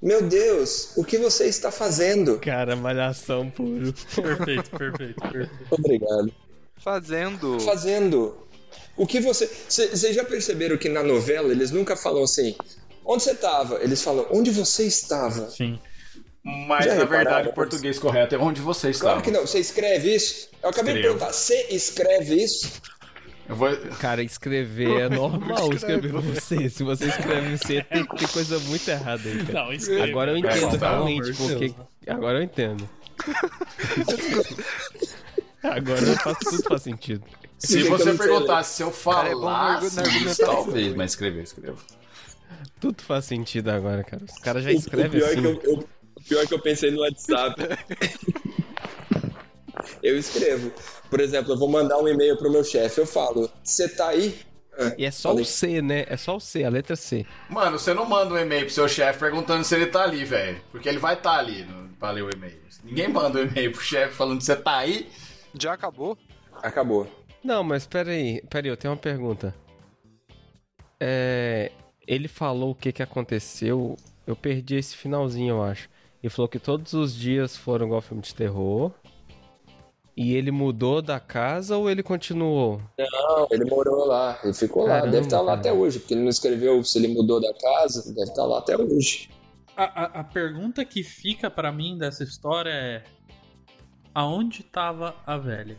Meu 0.00 0.22
Deus, 0.22 0.96
o 0.96 1.04
que 1.04 1.16
você 1.16 1.46
está 1.46 1.70
fazendo? 1.72 2.38
Cara, 2.38 2.76
malhação 2.76 3.50
puro. 3.50 3.92
Perfeito, 4.14 4.70
perfeito, 4.70 5.20
perfeito. 5.20 5.66
Obrigado. 5.70 6.32
Fazendo. 6.76 7.58
Fazendo. 7.60 8.36
O 8.96 9.06
que 9.06 9.18
você. 9.18 9.46
Vocês 9.46 10.14
já 10.14 10.22
perceberam 10.22 10.76
que 10.76 10.88
na 10.88 11.02
novela 11.02 11.50
eles 11.50 11.70
nunca 11.70 11.96
falam 11.96 12.22
assim: 12.22 12.54
onde 13.04 13.22
você 13.22 13.30
estava? 13.30 13.82
Eles 13.82 14.02
falam: 14.02 14.26
onde 14.30 14.50
você 14.50 14.84
estava? 14.84 15.48
Sim. 15.48 15.80
Mas 16.44 16.84
já 16.84 16.94
na 16.94 17.04
verdade 17.04 17.48
o 17.48 17.52
português 17.54 17.98
correto 17.98 18.34
é 18.34 18.38
onde 18.38 18.60
você 18.60 18.90
estava. 18.90 19.12
Claro 19.12 19.24
que 19.24 19.30
não. 19.30 19.46
Você 19.46 19.58
escreve 19.58 20.14
isso? 20.14 20.50
Eu 20.62 20.68
acabei 20.68 20.94
Escrevo. 20.94 21.14
de 21.14 21.18
perguntar: 21.18 21.32
você 21.32 21.66
escreve 21.70 22.34
isso? 22.34 22.82
Vou... 23.48 23.74
Cara, 23.98 24.22
escrever 24.22 25.02
é 25.02 25.08
normal 25.08 25.72
escrever 25.72 26.12
você. 26.12 26.68
Se 26.68 26.82
você 26.82 27.06
escreve 27.06 27.56
você, 27.56 27.82
tem 27.82 28.04
ter 28.04 28.28
coisa 28.28 28.58
muito 28.60 28.86
errada 28.88 29.22
aí, 29.26 29.44
cara. 29.44 29.64
Não, 29.64 29.72
escreve. 29.72 30.10
Agora 30.10 30.32
eu 30.32 30.36
entendo 30.36 30.76
realmente 30.76 31.32
porque. 31.32 31.74
Agora 32.06 32.38
eu 32.38 32.42
entendo. 32.42 32.88
Agora 35.62 36.18
faz, 36.18 36.38
tudo 36.38 36.62
faz 36.62 36.82
sentido. 36.82 37.24
Se 37.58 37.82
você 37.84 38.12
perguntasse 38.12 38.76
se 38.76 38.82
eu 38.82 38.92
falasse, 38.92 39.96
cara, 39.96 40.08
é 40.08 40.34
talvez, 40.34 40.94
mas 40.94 41.12
escrever, 41.12 41.42
escrevo. 41.42 41.78
Tudo 42.78 43.02
faz 43.02 43.24
sentido 43.24 43.70
agora, 43.70 44.04
cara. 44.04 44.24
Os 44.24 44.38
caras 44.40 44.62
já 44.62 44.72
escrevem 44.72 45.22
assim. 45.22 45.38
É 45.38 45.40
que 45.40 45.46
eu, 45.46 45.62
eu, 45.62 45.88
pior 46.28 46.42
é 46.42 46.46
que 46.46 46.54
eu 46.54 46.58
pensei 46.58 46.90
no 46.90 47.00
WhatsApp. 47.00 47.60
eu 50.02 50.18
escrevo. 50.18 50.72
Por 51.10 51.20
exemplo, 51.20 51.52
eu 51.52 51.58
vou 51.58 51.68
mandar 51.68 51.98
um 51.98 52.08
e-mail 52.08 52.36
pro 52.36 52.50
meu 52.50 52.64
chefe, 52.64 53.00
eu 53.00 53.06
falo, 53.06 53.50
você 53.62 53.88
tá 53.88 54.08
aí? 54.08 54.36
E 54.98 55.04
é 55.04 55.10
só 55.10 55.30
Falei. 55.30 55.42
o 55.42 55.46
C, 55.46 55.82
né? 55.82 56.04
É 56.08 56.16
só 56.16 56.36
o 56.36 56.40
C, 56.40 56.64
a 56.64 56.68
letra 56.68 56.96
C. 56.96 57.24
Mano, 57.48 57.78
você 57.78 57.94
não 57.94 58.04
manda 58.04 58.34
um 58.34 58.38
e-mail 58.38 58.64
pro 58.64 58.74
seu 58.74 58.88
chefe 58.88 59.20
perguntando 59.20 59.62
se 59.62 59.74
ele 59.74 59.86
tá 59.86 60.02
ali, 60.02 60.24
velho. 60.24 60.60
Porque 60.72 60.88
ele 60.88 60.98
vai 60.98 61.14
estar 61.14 61.34
tá 61.34 61.38
ali 61.38 61.64
no, 61.64 61.88
pra 61.90 62.10
ler 62.10 62.22
o 62.22 62.30
e-mail. 62.30 62.58
Ninguém 62.82 63.08
manda 63.08 63.38
um 63.38 63.42
e-mail 63.42 63.70
pro 63.70 63.80
chefe 63.80 64.14
falando 64.14 64.38
que 64.38 64.44
você 64.44 64.56
tá 64.56 64.78
aí. 64.78 65.08
Já 65.58 65.74
acabou? 65.74 66.18
Acabou. 66.62 67.06
Não, 67.42 67.62
mas 67.62 67.86
peraí, 67.86 68.42
peraí, 68.50 68.70
eu 68.70 68.76
tenho 68.76 68.92
uma 68.92 69.00
pergunta. 69.00 69.54
É, 70.98 71.70
ele 72.06 72.28
falou 72.28 72.70
o 72.70 72.74
que 72.74 72.92
que 72.92 73.02
aconteceu, 73.02 73.96
eu 74.26 74.34
perdi 74.34 74.76
esse 74.76 74.96
finalzinho, 74.96 75.56
eu 75.56 75.62
acho. 75.62 75.88
Ele 76.24 76.30
falou 76.30 76.48
que 76.48 76.58
todos 76.58 76.94
os 76.94 77.14
dias 77.14 77.54
foram 77.54 77.84
igual 77.84 78.00
filme 78.00 78.22
de 78.22 78.34
terror. 78.34 78.90
E 80.16 80.34
ele 80.34 80.50
mudou 80.50 81.02
da 81.02 81.20
casa 81.20 81.76
ou 81.76 81.90
ele 81.90 82.02
continuou? 82.02 82.80
Não, 82.98 83.46
ele 83.50 83.66
morou 83.66 84.06
lá. 84.06 84.40
Ele 84.42 84.54
ficou 84.54 84.86
Caramba, 84.86 85.04
lá. 85.04 85.12
Deve 85.12 85.26
estar 85.26 85.42
lá 85.42 85.52
até 85.52 85.70
hoje, 85.70 85.98
porque 85.98 86.14
ele 86.14 86.22
não 86.22 86.30
escreveu 86.30 86.82
se 86.82 86.96
ele 86.96 87.08
mudou 87.08 87.42
da 87.42 87.52
casa. 87.52 88.10
Deve 88.14 88.30
estar 88.30 88.46
lá 88.46 88.60
até 88.60 88.74
hoje. 88.74 89.28
A, 89.76 89.84
a, 89.84 90.04
a 90.20 90.24
pergunta 90.24 90.82
que 90.82 91.02
fica 91.02 91.50
para 91.50 91.70
mim 91.70 91.98
dessa 91.98 92.24
história 92.24 92.70
é: 92.70 93.04
aonde 94.14 94.62
estava 94.62 95.14
a 95.26 95.36
velha? 95.36 95.76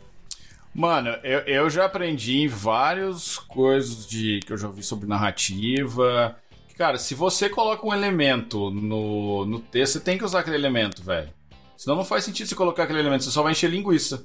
Mano, 0.72 1.08
eu, 1.24 1.40
eu 1.40 1.68
já 1.68 1.86
aprendi 1.86 2.42
em 2.42 2.46
várias 2.46 3.36
coisas 3.36 4.06
de 4.06 4.38
que 4.46 4.52
eu 4.52 4.56
já 4.56 4.68
ouvi 4.68 4.84
sobre 4.84 5.08
narrativa. 5.08 6.36
Cara, 6.76 6.98
se 6.98 7.14
você 7.14 7.48
coloca 7.48 7.86
um 7.86 7.94
elemento 7.94 8.70
no, 8.70 9.46
no 9.46 9.60
texto, 9.60 9.94
você 9.94 10.00
tem 10.00 10.18
que 10.18 10.24
usar 10.24 10.40
aquele 10.40 10.56
elemento, 10.56 11.02
velho. 11.02 11.32
Senão 11.76 11.96
não 11.96 12.04
faz 12.04 12.24
sentido 12.24 12.46
você 12.46 12.54
colocar 12.54 12.82
aquele 12.82 13.00
elemento, 13.00 13.24
você 13.24 13.30
só 13.30 13.42
vai 13.42 13.52
encher 13.52 13.70
linguiça. 13.70 14.24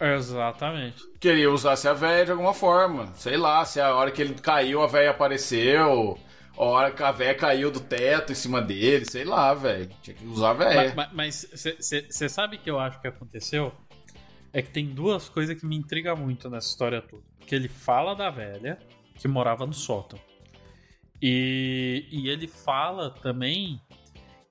Exatamente. 0.00 1.02
Queria 1.18 1.50
usasse 1.50 1.86
a 1.86 1.92
véia 1.92 2.26
de 2.26 2.30
alguma 2.30 2.54
forma. 2.54 3.12
Sei 3.14 3.36
lá, 3.36 3.64
se 3.64 3.80
a 3.80 3.94
hora 3.94 4.10
que 4.10 4.20
ele 4.20 4.34
caiu, 4.34 4.82
a 4.82 4.86
véia 4.86 5.10
apareceu. 5.10 6.18
A 6.56 6.64
hora 6.64 6.90
que 6.90 7.02
a 7.02 7.12
véia 7.12 7.34
caiu 7.34 7.70
do 7.70 7.80
teto 7.80 8.32
em 8.32 8.34
cima 8.34 8.60
dele, 8.60 9.04
sei 9.04 9.24
lá, 9.24 9.52
velho. 9.54 9.90
Tinha 10.02 10.16
que 10.16 10.26
usar 10.26 10.50
a 10.50 10.54
véia. 10.54 10.94
Mas 11.12 11.46
você 11.52 12.28
sabe 12.28 12.58
que 12.58 12.70
eu 12.70 12.78
acho 12.78 13.00
que 13.00 13.08
aconteceu? 13.08 13.72
É 14.52 14.60
que 14.60 14.70
tem 14.70 14.86
duas 14.86 15.28
coisas 15.28 15.58
que 15.58 15.66
me 15.66 15.76
intrigam 15.76 16.16
muito 16.16 16.50
nessa 16.50 16.68
história 16.68 17.00
toda. 17.00 17.22
Que 17.46 17.54
ele 17.54 17.68
fala 17.68 18.14
da 18.14 18.30
velha 18.30 18.78
que 19.14 19.28
morava 19.28 19.66
no 19.66 19.72
sótão. 19.74 20.18
E, 21.22 22.06
e 22.10 22.28
ele 22.28 22.46
fala 22.46 23.10
também 23.10 23.80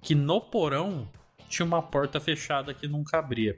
que 0.01 0.13
no 0.13 0.39
porão 0.39 1.09
tinha 1.47 1.65
uma 1.65 1.81
porta 1.81 2.19
fechada 2.19 2.73
que 2.73 2.87
nunca 2.87 3.17
abria. 3.17 3.57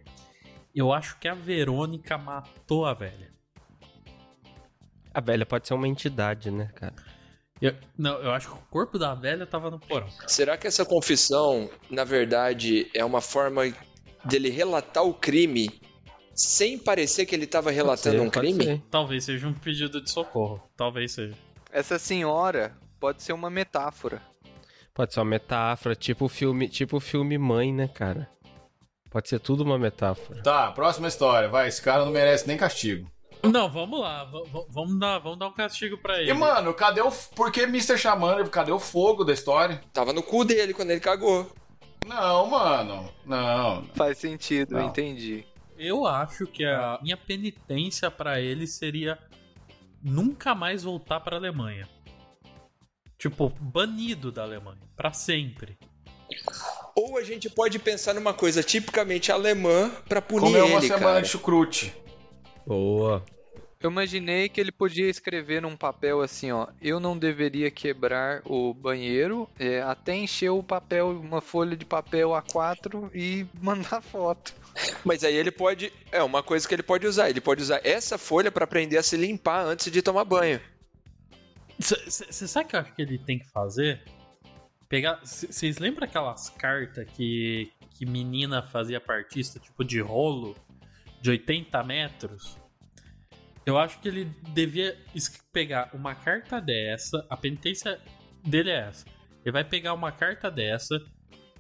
Eu 0.74 0.94
acho 0.94 1.20
que 1.20 1.28
a 1.28 1.34
Verônica 1.34 2.18
matou 2.18 2.86
a 2.86 2.94
velha. 2.94 3.32
A 5.14 5.20
velha 5.20 5.46
pode 5.46 5.68
ser 5.68 5.74
uma 5.74 5.88
entidade, 5.88 6.50
né, 6.50 6.70
cara? 6.74 6.96
Eu, 7.62 7.76
não, 7.98 8.14
eu 8.22 8.32
acho 8.32 8.48
que 8.48 8.56
o 8.56 8.62
corpo 8.70 8.98
da 8.98 9.14
velha 9.14 9.46
tava 9.46 9.70
no 9.70 9.80
porão. 9.80 10.08
Será 10.26 10.58
que 10.58 10.66
essa 10.66 10.86
confissão, 10.86 11.70
na 11.90 12.04
verdade, 12.04 12.90
é 12.96 13.04
uma 13.04 13.22
forma 13.22 13.64
dele 14.24 14.50
relatar 14.50 15.04
o 15.04 15.14
crime 15.14 15.70
sem 16.34 16.80
parecer 16.80 17.26
que 17.26 17.36
ele 17.36 17.44
estava 17.44 17.70
relatando 17.70 18.18
ser, 18.18 18.22
um 18.22 18.30
crime? 18.30 18.64
Ser. 18.64 18.82
Talvez 18.90 19.26
seja 19.26 19.48
um 19.48 19.54
pedido 19.54 20.02
de 20.02 20.10
socorro. 20.10 20.64
Talvez 20.76 21.12
seja. 21.12 21.36
Essa 21.72 22.00
senhora 22.00 22.76
pode 23.02 23.24
ser 23.24 23.34
uma 23.34 23.50
metáfora. 23.50 24.22
Pode 24.94 25.14
ser 25.14 25.20
uma 25.22 25.26
metáfora, 25.26 25.96
tipo 25.96 26.26
o 26.26 26.30
filme, 26.30 26.70
tipo 26.70 26.98
o 26.98 27.00
filme 27.00 27.36
Mãe, 27.38 27.74
né, 27.74 27.88
cara? 27.88 28.30
Pode 29.10 29.28
ser 29.28 29.40
tudo 29.40 29.64
uma 29.64 29.78
metáfora. 29.78 30.44
Tá, 30.44 30.72
próxima 30.72 31.08
história. 31.08 31.50
Vai, 31.50 31.68
esse 31.68 31.82
cara 31.82 32.06
não 32.06 32.12
merece 32.12 32.48
nem 32.48 32.56
castigo. 32.56 33.12
Não, 33.44 33.70
vamos 33.70 34.00
lá. 34.00 34.24
Vamos 34.70 35.00
dar, 35.00 35.18
vamos 35.18 35.40
dar 35.40 35.48
um 35.48 35.54
castigo 35.54 35.98
pra 35.98 36.22
ele. 36.22 36.30
E, 36.30 36.34
mano, 36.34 36.74
cadê 36.76 37.02
o. 37.02 37.12
Por 37.36 37.52
que 37.52 37.62
Mr. 37.62 37.98
Xamã? 37.98 38.46
Cadê 38.48 38.72
o 38.72 38.80
fogo 38.80 39.24
da 39.24 39.34
história? 39.34 39.82
Tava 39.92 40.14
no 40.14 40.22
cu 40.22 40.46
dele 40.46 40.74
quando 40.74 40.92
ele 40.92 41.00
cagou. 41.00 41.52
Não, 42.06 42.46
mano. 42.46 43.12
Não. 43.26 43.84
Faz 43.96 44.20
sentido, 44.20 44.76
não. 44.76 44.88
entendi. 44.88 45.44
Eu 45.78 46.06
acho 46.06 46.46
que 46.46 46.64
a 46.64 47.00
minha 47.02 47.18
penitência 47.18 48.12
para 48.12 48.40
ele 48.40 48.68
seria 48.68 49.18
nunca 50.04 50.54
mais 50.54 50.84
voltar 50.84 51.20
para 51.20 51.36
Alemanha. 51.38 51.90
Tipo, 53.22 53.54
banido 53.60 54.32
da 54.32 54.42
Alemanha, 54.42 54.82
para 54.98 55.14
sempre. 55.14 55.78
Ou 56.96 57.20
a 57.20 57.24
gente 57.24 57.52
pode 57.52 57.78
pensar 57.78 58.16
numa 58.16 58.34
coisa 58.34 58.64
tipicamente 58.64 59.32
alemã 59.32 59.92
para 60.10 60.20
punir 60.20 60.42
Comer 60.42 60.64
uma 60.64 60.80
ele, 60.80 60.88
semana 60.88 61.06
cara. 61.06 61.22
de 61.22 61.28
chucrute. 61.30 61.96
Boa. 62.66 63.24
Eu 63.80 63.92
imaginei 63.92 64.50
que 64.50 64.60
ele 64.60 64.72
podia 64.72 65.08
escrever 65.08 65.62
num 65.62 65.78
papel 65.78 66.20
assim, 66.20 66.52
ó. 66.52 66.66
Eu 66.82 67.00
não 67.00 67.16
deveria 67.16 67.70
quebrar 67.70 68.42
o 68.44 68.74
banheiro 68.74 69.48
é, 69.60 69.84
até 69.84 70.16
encher 70.16 70.50
o 70.50 70.64
papel, 70.64 71.12
uma 71.12 71.42
folha 71.42 71.78
de 71.78 71.86
papel 71.86 72.30
A4 72.30 73.12
e 73.14 73.46
mandar 73.62 74.02
foto. 74.02 74.52
Mas 75.06 75.24
aí 75.24 75.36
ele 75.36 75.52
pode. 75.52 75.94
É 76.12 76.24
uma 76.24 76.42
coisa 76.42 76.68
que 76.68 76.74
ele 76.74 76.82
pode 76.82 77.06
usar. 77.06 77.30
Ele 77.30 77.42
pode 77.42 77.62
usar 77.62 77.82
essa 77.84 78.18
folha 78.18 78.52
para 78.52 78.64
aprender 78.64 78.98
a 78.98 79.04
se 79.04 79.16
limpar 79.16 79.64
antes 79.64 79.92
de 79.92 80.02
tomar 80.02 80.26
banho. 80.26 80.60
Você 81.82 82.48
sabe 82.48 82.66
o 82.66 82.70
que 82.70 82.76
eu 82.76 82.80
acho 82.80 82.96
que 82.96 83.02
ele 83.02 83.18
tem 83.18 83.40
que 83.40 83.50
fazer? 83.50 84.04
Pegar. 84.88 85.20
Vocês 85.24 85.78
lembram 85.80 86.06
aquelas 86.06 86.50
cartas 86.50 87.10
que, 87.12 87.72
que 87.92 88.06
menina 88.06 88.62
fazia 88.62 89.00
partista, 89.00 89.60
tipo 89.60 89.84
de 89.84 90.00
rolo, 90.00 90.56
de 91.22 91.30
80 91.32 91.84
metros? 91.84 92.58
Eu 93.66 93.78
acho 93.78 94.00
que 94.00 94.08
ele 94.08 94.26
devia 94.50 94.98
pegar 95.52 95.90
uma 95.94 96.16
carta 96.16 96.60
dessa. 96.60 97.26
A 97.30 97.38
penitência 97.38 98.00
dele 98.44 98.70
é 98.70 98.88
essa. 98.88 99.06
Ele 99.44 99.52
vai 99.52 99.64
pegar 99.64 99.94
uma 99.94 100.12
carta 100.12 100.50
dessa 100.50 101.00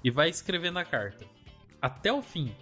e 0.03 0.11
vai 0.11 0.29
escrever 0.29 0.71
na 0.71 0.85
carta. 0.85 1.25
Até 1.81 2.11
o 2.11 2.21
fim. 2.21 2.55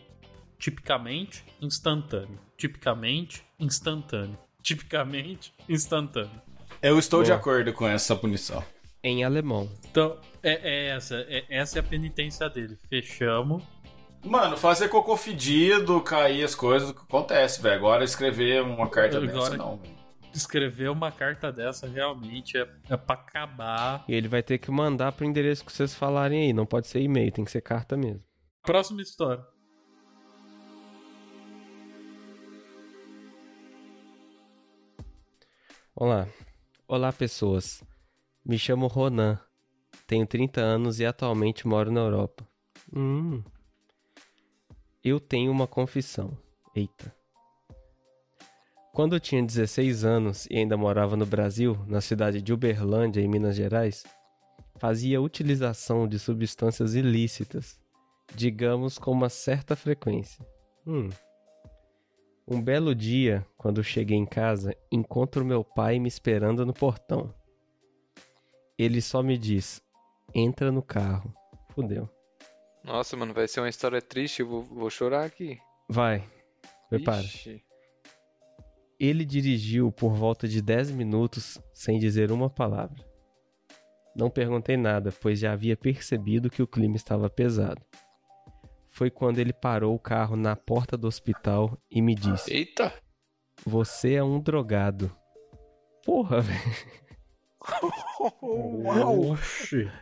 Tipicamente 0.57 1.45
instantâneo. 1.61 2.39
Tipicamente 2.57 3.43
instantâneo. 3.59 4.37
Tipicamente 4.61 5.53
instantâneo. 5.67 6.48
Eu 6.81 6.97
estou 6.97 7.19
Boa. 7.19 7.25
de 7.25 7.31
acordo 7.33 7.73
com 7.73 7.85
essa 7.85 8.15
punição. 8.15 8.63
Em 9.03 9.25
alemão. 9.25 9.69
Então, 9.91 10.17
é, 10.41 10.53
é 10.63 10.85
essa. 10.95 11.15
É, 11.27 11.43
essa 11.49 11.77
é 11.77 11.81
a 11.81 11.83
penitência 11.83 12.49
dele. 12.49 12.77
Fechamos. 12.89 13.61
Mano, 14.23 14.55
fazer 14.55 14.87
cocô 14.87 15.17
fedido, 15.17 15.99
cair 16.01 16.43
as 16.43 16.55
coisas, 16.55 16.89
acontece, 16.89 17.61
velho. 17.61 17.75
Agora 17.75 18.03
escrever 18.03 18.61
uma 18.61 18.89
carta 18.89 19.17
Agora, 19.17 19.31
dessa, 19.31 19.57
não, 19.57 19.77
velho. 19.77 19.95
Escrever 20.33 20.89
uma 20.89 21.11
carta 21.11 21.51
dessa 21.51 21.87
realmente 21.87 22.57
é, 22.57 22.67
é 22.89 22.95
pra 22.95 23.15
acabar. 23.15 24.05
E 24.07 24.13
ele 24.13 24.29
vai 24.29 24.41
ter 24.41 24.57
que 24.57 24.71
mandar 24.71 25.11
pro 25.11 25.25
endereço 25.25 25.65
que 25.65 25.71
vocês 25.73 25.93
falarem 25.93 26.43
aí. 26.43 26.53
Não 26.53 26.65
pode 26.65 26.87
ser 26.87 27.01
e-mail, 27.01 27.31
tem 27.31 27.43
que 27.43 27.51
ser 27.51 27.61
carta 27.61 27.97
mesmo. 27.97 28.23
Próxima 28.63 29.01
história. 29.01 29.43
Olá. 35.93 36.25
Olá, 36.91 37.13
pessoas. 37.13 37.83
Me 38.43 38.57
chamo 38.57 38.87
Ronan. 38.87 39.39
Tenho 40.07 40.25
30 40.25 40.59
anos 40.59 40.99
e 40.99 41.05
atualmente 41.05 41.67
moro 41.67 41.91
na 41.91 41.99
Europa. 41.99 42.43
Hum. 42.91 43.43
Eu 45.03 45.19
tenho 45.19 45.51
uma 45.51 45.67
confissão. 45.67 46.35
Eita. 46.75 47.15
Quando 48.91 49.15
eu 49.15 49.19
tinha 49.19 49.45
16 49.45 50.03
anos 50.03 50.47
e 50.49 50.57
ainda 50.57 50.75
morava 50.75 51.15
no 51.15 51.27
Brasil, 51.27 51.77
na 51.85 52.01
cidade 52.01 52.41
de 52.41 52.51
Uberlândia, 52.51 53.21
em 53.21 53.27
Minas 53.27 53.55
Gerais, 53.55 54.03
fazia 54.79 55.21
utilização 55.21 56.07
de 56.07 56.17
substâncias 56.17 56.95
ilícitas, 56.95 57.79
digamos 58.33 58.97
com 58.97 59.11
uma 59.11 59.29
certa 59.29 59.75
frequência. 59.75 60.43
Hum. 60.87 61.09
Um 62.51 62.59
belo 62.59 62.95
dia, 62.95 63.45
quando 63.55 63.83
cheguei 63.83 64.17
em 64.17 64.25
casa, 64.25 64.75
encontro 64.91 65.45
meu 65.45 65.63
pai 65.63 65.99
me 65.99 66.07
esperando 66.07 66.65
no 66.65 66.73
portão. 66.73 67.31
Ele 68.75 68.99
só 69.01 69.21
me 69.21 69.37
diz: 69.37 69.83
entra 70.33 70.71
no 70.71 70.81
carro. 70.81 71.31
Fudeu. 71.75 72.09
Nossa, 72.83 73.15
mano, 73.15 73.35
vai 73.35 73.47
ser 73.47 73.59
uma 73.59 73.69
história 73.69 74.01
triste, 74.01 74.39
eu 74.39 74.47
vou, 74.47 74.63
vou 74.63 74.89
chorar 74.89 75.25
aqui. 75.25 75.59
Vai. 75.87 76.27
Prepara. 76.89 77.21
Ixi. 77.21 77.63
Ele 78.99 79.23
dirigiu 79.23 79.91
por 79.91 80.15
volta 80.15 80.47
de 80.47 80.59
10 80.59 80.89
minutos 80.89 81.61
sem 81.71 81.99
dizer 81.99 82.31
uma 82.31 82.49
palavra. 82.49 83.05
Não 84.15 84.27
perguntei 84.27 84.75
nada, 84.75 85.11
pois 85.21 85.37
já 85.37 85.53
havia 85.53 85.77
percebido 85.77 86.49
que 86.49 86.63
o 86.63 86.67
clima 86.67 86.95
estava 86.95 87.29
pesado. 87.29 87.85
Foi 88.91 89.09
quando 89.09 89.39
ele 89.39 89.53
parou 89.53 89.95
o 89.95 89.99
carro 89.99 90.35
na 90.35 90.55
porta 90.55 90.97
do 90.97 91.07
hospital 91.07 91.77
e 91.89 92.01
me 92.01 92.15
disse: 92.15 92.51
Eita! 92.53 92.93
Você 93.65 94.13
é 94.13 94.23
um 94.23 94.39
drogado. 94.39 95.15
Porra, 96.05 96.41
velho. 96.41 96.59
Uau! 98.81 99.37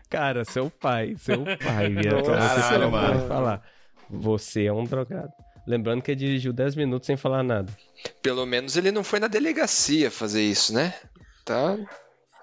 Cara, 0.09 0.45
seu 0.45 0.69
pai, 0.69 1.15
seu 1.17 1.43
pai, 1.43 1.89
via 1.89 2.21
pra 2.23 2.39
você 2.39 2.61
Caralho, 2.61 2.91
mano. 2.91 3.27
falar. 3.27 3.63
Você 4.09 4.65
é 4.65 4.73
um 4.73 4.83
drogado. 4.83 5.31
Lembrando 5.67 6.01
que 6.01 6.11
ele 6.11 6.19
dirigiu 6.19 6.53
10 6.53 6.75
minutos 6.75 7.07
sem 7.07 7.17
falar 7.17 7.43
nada. 7.43 7.71
Pelo 8.21 8.45
menos 8.45 8.77
ele 8.77 8.89
não 8.91 9.03
foi 9.03 9.19
na 9.19 9.27
delegacia 9.27 10.09
fazer 10.09 10.41
isso, 10.41 10.73
né? 10.73 10.93
Tá. 11.43 11.77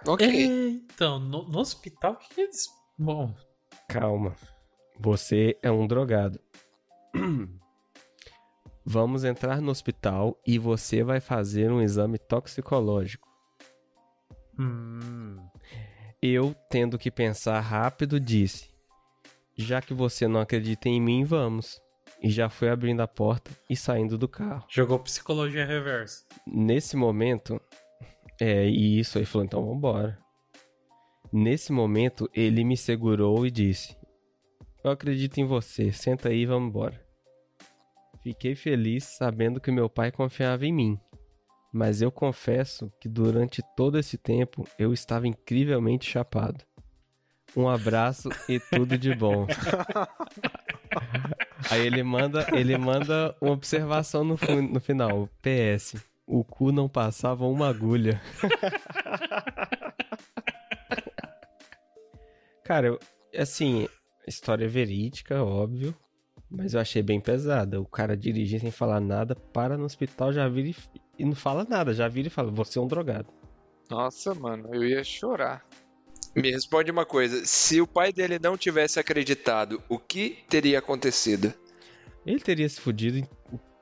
Ok. 0.06 0.26
É, 0.26 0.68
então, 0.68 1.18
no, 1.18 1.48
no 1.48 1.58
hospital, 1.58 2.12
o 2.12 2.16
que 2.16 2.40
eles. 2.40 2.66
Bom. 2.98 3.34
Calma. 3.88 4.36
Você 4.98 5.56
é 5.62 5.70
um 5.70 5.86
drogado. 5.86 6.40
Vamos 8.86 9.24
entrar 9.24 9.60
no 9.60 9.70
hospital 9.70 10.38
e 10.46 10.58
você 10.58 11.02
vai 11.02 11.18
fazer 11.18 11.72
um 11.72 11.80
exame 11.80 12.18
toxicológico. 12.18 13.26
Hum. 14.58 15.38
Eu, 16.20 16.54
tendo 16.68 16.98
que 16.98 17.10
pensar 17.10 17.60
rápido, 17.60 18.20
disse: 18.20 18.68
Já 19.56 19.80
que 19.80 19.94
você 19.94 20.28
não 20.28 20.40
acredita 20.40 20.88
em 20.88 21.00
mim, 21.00 21.24
vamos. 21.24 21.82
E 22.22 22.30
já 22.30 22.48
foi 22.48 22.70
abrindo 22.70 23.00
a 23.00 23.08
porta 23.08 23.50
e 23.68 23.76
saindo 23.76 24.16
do 24.16 24.28
carro. 24.28 24.64
Jogou 24.68 24.98
psicologia 24.98 25.66
reversa. 25.66 26.24
Nesse 26.46 26.96
momento, 26.96 27.60
é, 28.40 28.66
e 28.68 28.98
isso 28.98 29.18
aí 29.18 29.24
falou: 29.24 29.44
então 29.44 29.66
vambora. 29.66 30.18
Nesse 31.32 31.72
momento, 31.72 32.30
ele 32.32 32.64
me 32.64 32.76
segurou 32.76 33.46
e 33.46 33.50
disse: 33.50 33.96
Eu 34.84 34.90
acredito 34.90 35.38
em 35.38 35.44
você, 35.44 35.90
senta 35.90 36.28
aí 36.28 36.42
e 36.42 36.46
vamos 36.46 36.68
embora. 36.68 37.02
Fiquei 38.22 38.54
feliz 38.54 39.04
sabendo 39.04 39.60
que 39.60 39.72
meu 39.72 39.88
pai 39.88 40.12
confiava 40.12 40.64
em 40.64 40.72
mim 40.72 41.00
mas 41.74 42.00
eu 42.00 42.10
confesso 42.12 42.90
que 43.00 43.08
durante 43.08 43.60
todo 43.76 43.98
esse 43.98 44.16
tempo 44.16 44.64
eu 44.78 44.92
estava 44.92 45.26
incrivelmente 45.26 46.08
chapado. 46.08 46.64
Um 47.56 47.68
abraço 47.68 48.28
e 48.48 48.60
tudo 48.60 48.96
de 48.96 49.12
bom. 49.12 49.48
Aí 51.68 51.84
ele 51.84 52.04
manda, 52.04 52.46
ele 52.52 52.78
manda 52.78 53.34
uma 53.40 53.50
observação 53.50 54.22
no, 54.22 54.38
no 54.70 54.78
final. 54.78 55.28
PS. 55.42 55.96
O 56.24 56.44
cu 56.44 56.70
não 56.70 56.88
passava 56.88 57.44
uma 57.44 57.68
agulha. 57.68 58.22
Cara, 62.62 62.86
eu, 62.86 63.00
assim, 63.36 63.88
história 64.28 64.68
verídica, 64.68 65.42
óbvio. 65.42 65.94
Mas 66.50 66.74
eu 66.74 66.80
achei 66.80 67.02
bem 67.02 67.20
pesada. 67.20 67.80
O 67.80 67.86
cara 67.86 68.16
dirigir 68.16 68.60
sem 68.60 68.70
falar 68.70 69.00
nada, 69.00 69.34
para 69.34 69.76
no 69.76 69.84
hospital, 69.84 70.32
já 70.32 70.48
vira 70.48 70.68
e, 70.68 70.76
e 71.18 71.24
não 71.24 71.34
fala 71.34 71.66
nada. 71.68 71.92
Já 71.92 72.06
vira 72.08 72.28
e 72.28 72.30
fala, 72.30 72.50
você 72.50 72.78
é 72.78 72.82
um 72.82 72.86
drogado. 72.86 73.28
Nossa, 73.90 74.34
mano, 74.34 74.74
eu 74.74 74.84
ia 74.84 75.02
chorar. 75.02 75.66
Me 76.34 76.50
responde 76.50 76.90
uma 76.90 77.06
coisa: 77.06 77.44
se 77.44 77.80
o 77.80 77.86
pai 77.86 78.12
dele 78.12 78.38
não 78.38 78.56
tivesse 78.56 78.98
acreditado, 78.98 79.82
o 79.88 79.98
que 79.98 80.38
teria 80.48 80.78
acontecido? 80.78 81.52
Ele 82.26 82.40
teria 82.40 82.68
se 82.68 82.80
fudido 82.80 83.26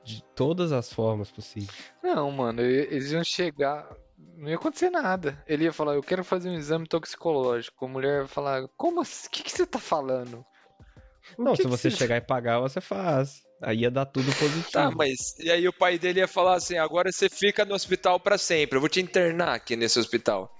de 0.03 0.23
todas 0.35 0.71
as 0.71 0.91
formas 0.91 1.31
possíveis. 1.31 1.71
Não, 2.03 2.29
mano, 2.31 2.61
eles 2.61 3.11
iam 3.11 3.23
chegar. 3.23 3.89
Não 4.35 4.49
ia 4.49 4.55
acontecer 4.55 4.89
nada. 4.89 5.41
Ele 5.47 5.65
ia 5.65 5.73
falar, 5.73 5.95
eu 5.95 6.03
quero 6.03 6.23
fazer 6.23 6.49
um 6.49 6.55
exame 6.55 6.87
toxicológico. 6.87 7.85
A 7.85 7.87
mulher 7.87 8.21
ia 8.21 8.27
falar, 8.27 8.67
como 8.75 9.01
assim? 9.01 9.27
O 9.27 9.29
que, 9.31 9.43
que 9.43 9.51
você 9.51 9.65
tá 9.65 9.79
falando? 9.79 10.45
não, 11.37 11.55
se 11.55 11.63
você 11.63 11.89
chegar 11.89 12.17
e 12.17 12.21
pagar, 12.21 12.59
você 12.59 12.81
faz. 12.81 13.41
Aí 13.61 13.79
ia 13.79 13.91
dar 13.91 14.05
tudo 14.05 14.25
positivo. 14.35 14.71
Tá, 14.71 14.91
mas 14.91 15.39
e 15.39 15.49
aí 15.49 15.67
o 15.67 15.73
pai 15.73 15.97
dele 15.97 16.19
ia 16.19 16.27
falar 16.27 16.55
assim: 16.55 16.77
agora 16.77 17.11
você 17.11 17.29
fica 17.29 17.63
no 17.63 17.73
hospital 17.73 18.19
para 18.19 18.37
sempre, 18.37 18.75
eu 18.75 18.81
vou 18.81 18.89
te 18.89 18.99
internar 18.99 19.53
aqui 19.53 19.75
nesse 19.75 19.97
hospital. 19.97 20.53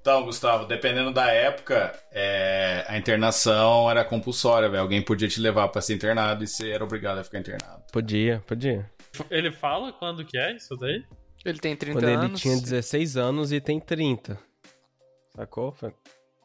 Então, 0.00 0.24
Gustavo, 0.24 0.66
dependendo 0.66 1.12
da 1.12 1.30
época, 1.30 1.92
é, 2.10 2.86
a 2.88 2.96
internação 2.96 3.90
era 3.90 4.02
compulsória, 4.02 4.68
velho. 4.68 4.82
Alguém 4.82 5.02
podia 5.02 5.28
te 5.28 5.38
levar 5.40 5.68
pra 5.68 5.82
ser 5.82 5.94
internado 5.94 6.42
e 6.42 6.46
você 6.46 6.70
era 6.70 6.82
obrigado 6.82 7.18
a 7.18 7.24
ficar 7.24 7.38
internado. 7.38 7.82
Podia, 7.92 8.42
podia. 8.46 8.90
Ele 9.30 9.50
fala 9.52 9.92
quando 9.92 10.24
que 10.24 10.38
é 10.38 10.56
isso 10.56 10.74
daí? 10.76 11.04
Ele 11.44 11.58
tem 11.58 11.74
30 11.74 11.98
Quando 12.00 12.04
anos. 12.08 12.24
ele 12.24 12.34
tinha 12.38 12.60
16 12.60 13.16
anos 13.16 13.52
e 13.52 13.60
tem 13.60 13.80
30. 13.80 14.38
Sacou? 15.34 15.72
Foi- 15.72 15.94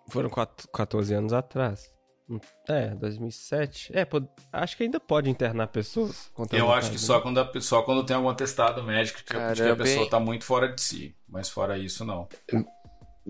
Foram 0.09 0.29
quat- 0.29 0.65
14 0.73 1.13
anos 1.13 1.33
atrás. 1.33 1.91
Hum, 2.29 2.39
É, 2.67 2.89
2007. 2.95 3.91
É, 3.95 4.03
pô, 4.05 4.21
acho 4.51 4.77
que 4.77 4.83
ainda 4.83 4.99
pode 4.99 5.29
internar 5.29 5.67
pessoas. 5.67 6.31
Eu 6.51 6.71
acho 6.71 6.89
que 6.89 6.95
né? 6.95 7.01
só 7.01 7.19
quando, 7.21 7.39
a, 7.39 7.51
só 7.61 7.81
quando 7.83 8.03
tem 8.05 8.15
algum 8.15 8.29
atestado 8.29 8.83
médico 8.83 9.19
que, 9.23 9.33
de 9.53 9.61
que 9.61 9.69
a 9.69 9.75
pessoa 9.75 10.03
hein? 10.03 10.09
tá 10.09 10.19
muito 10.19 10.43
fora 10.45 10.67
de 10.73 10.81
si. 10.81 11.15
Mas 11.27 11.49
fora 11.49 11.77
isso, 11.77 12.03
não. 12.05 12.27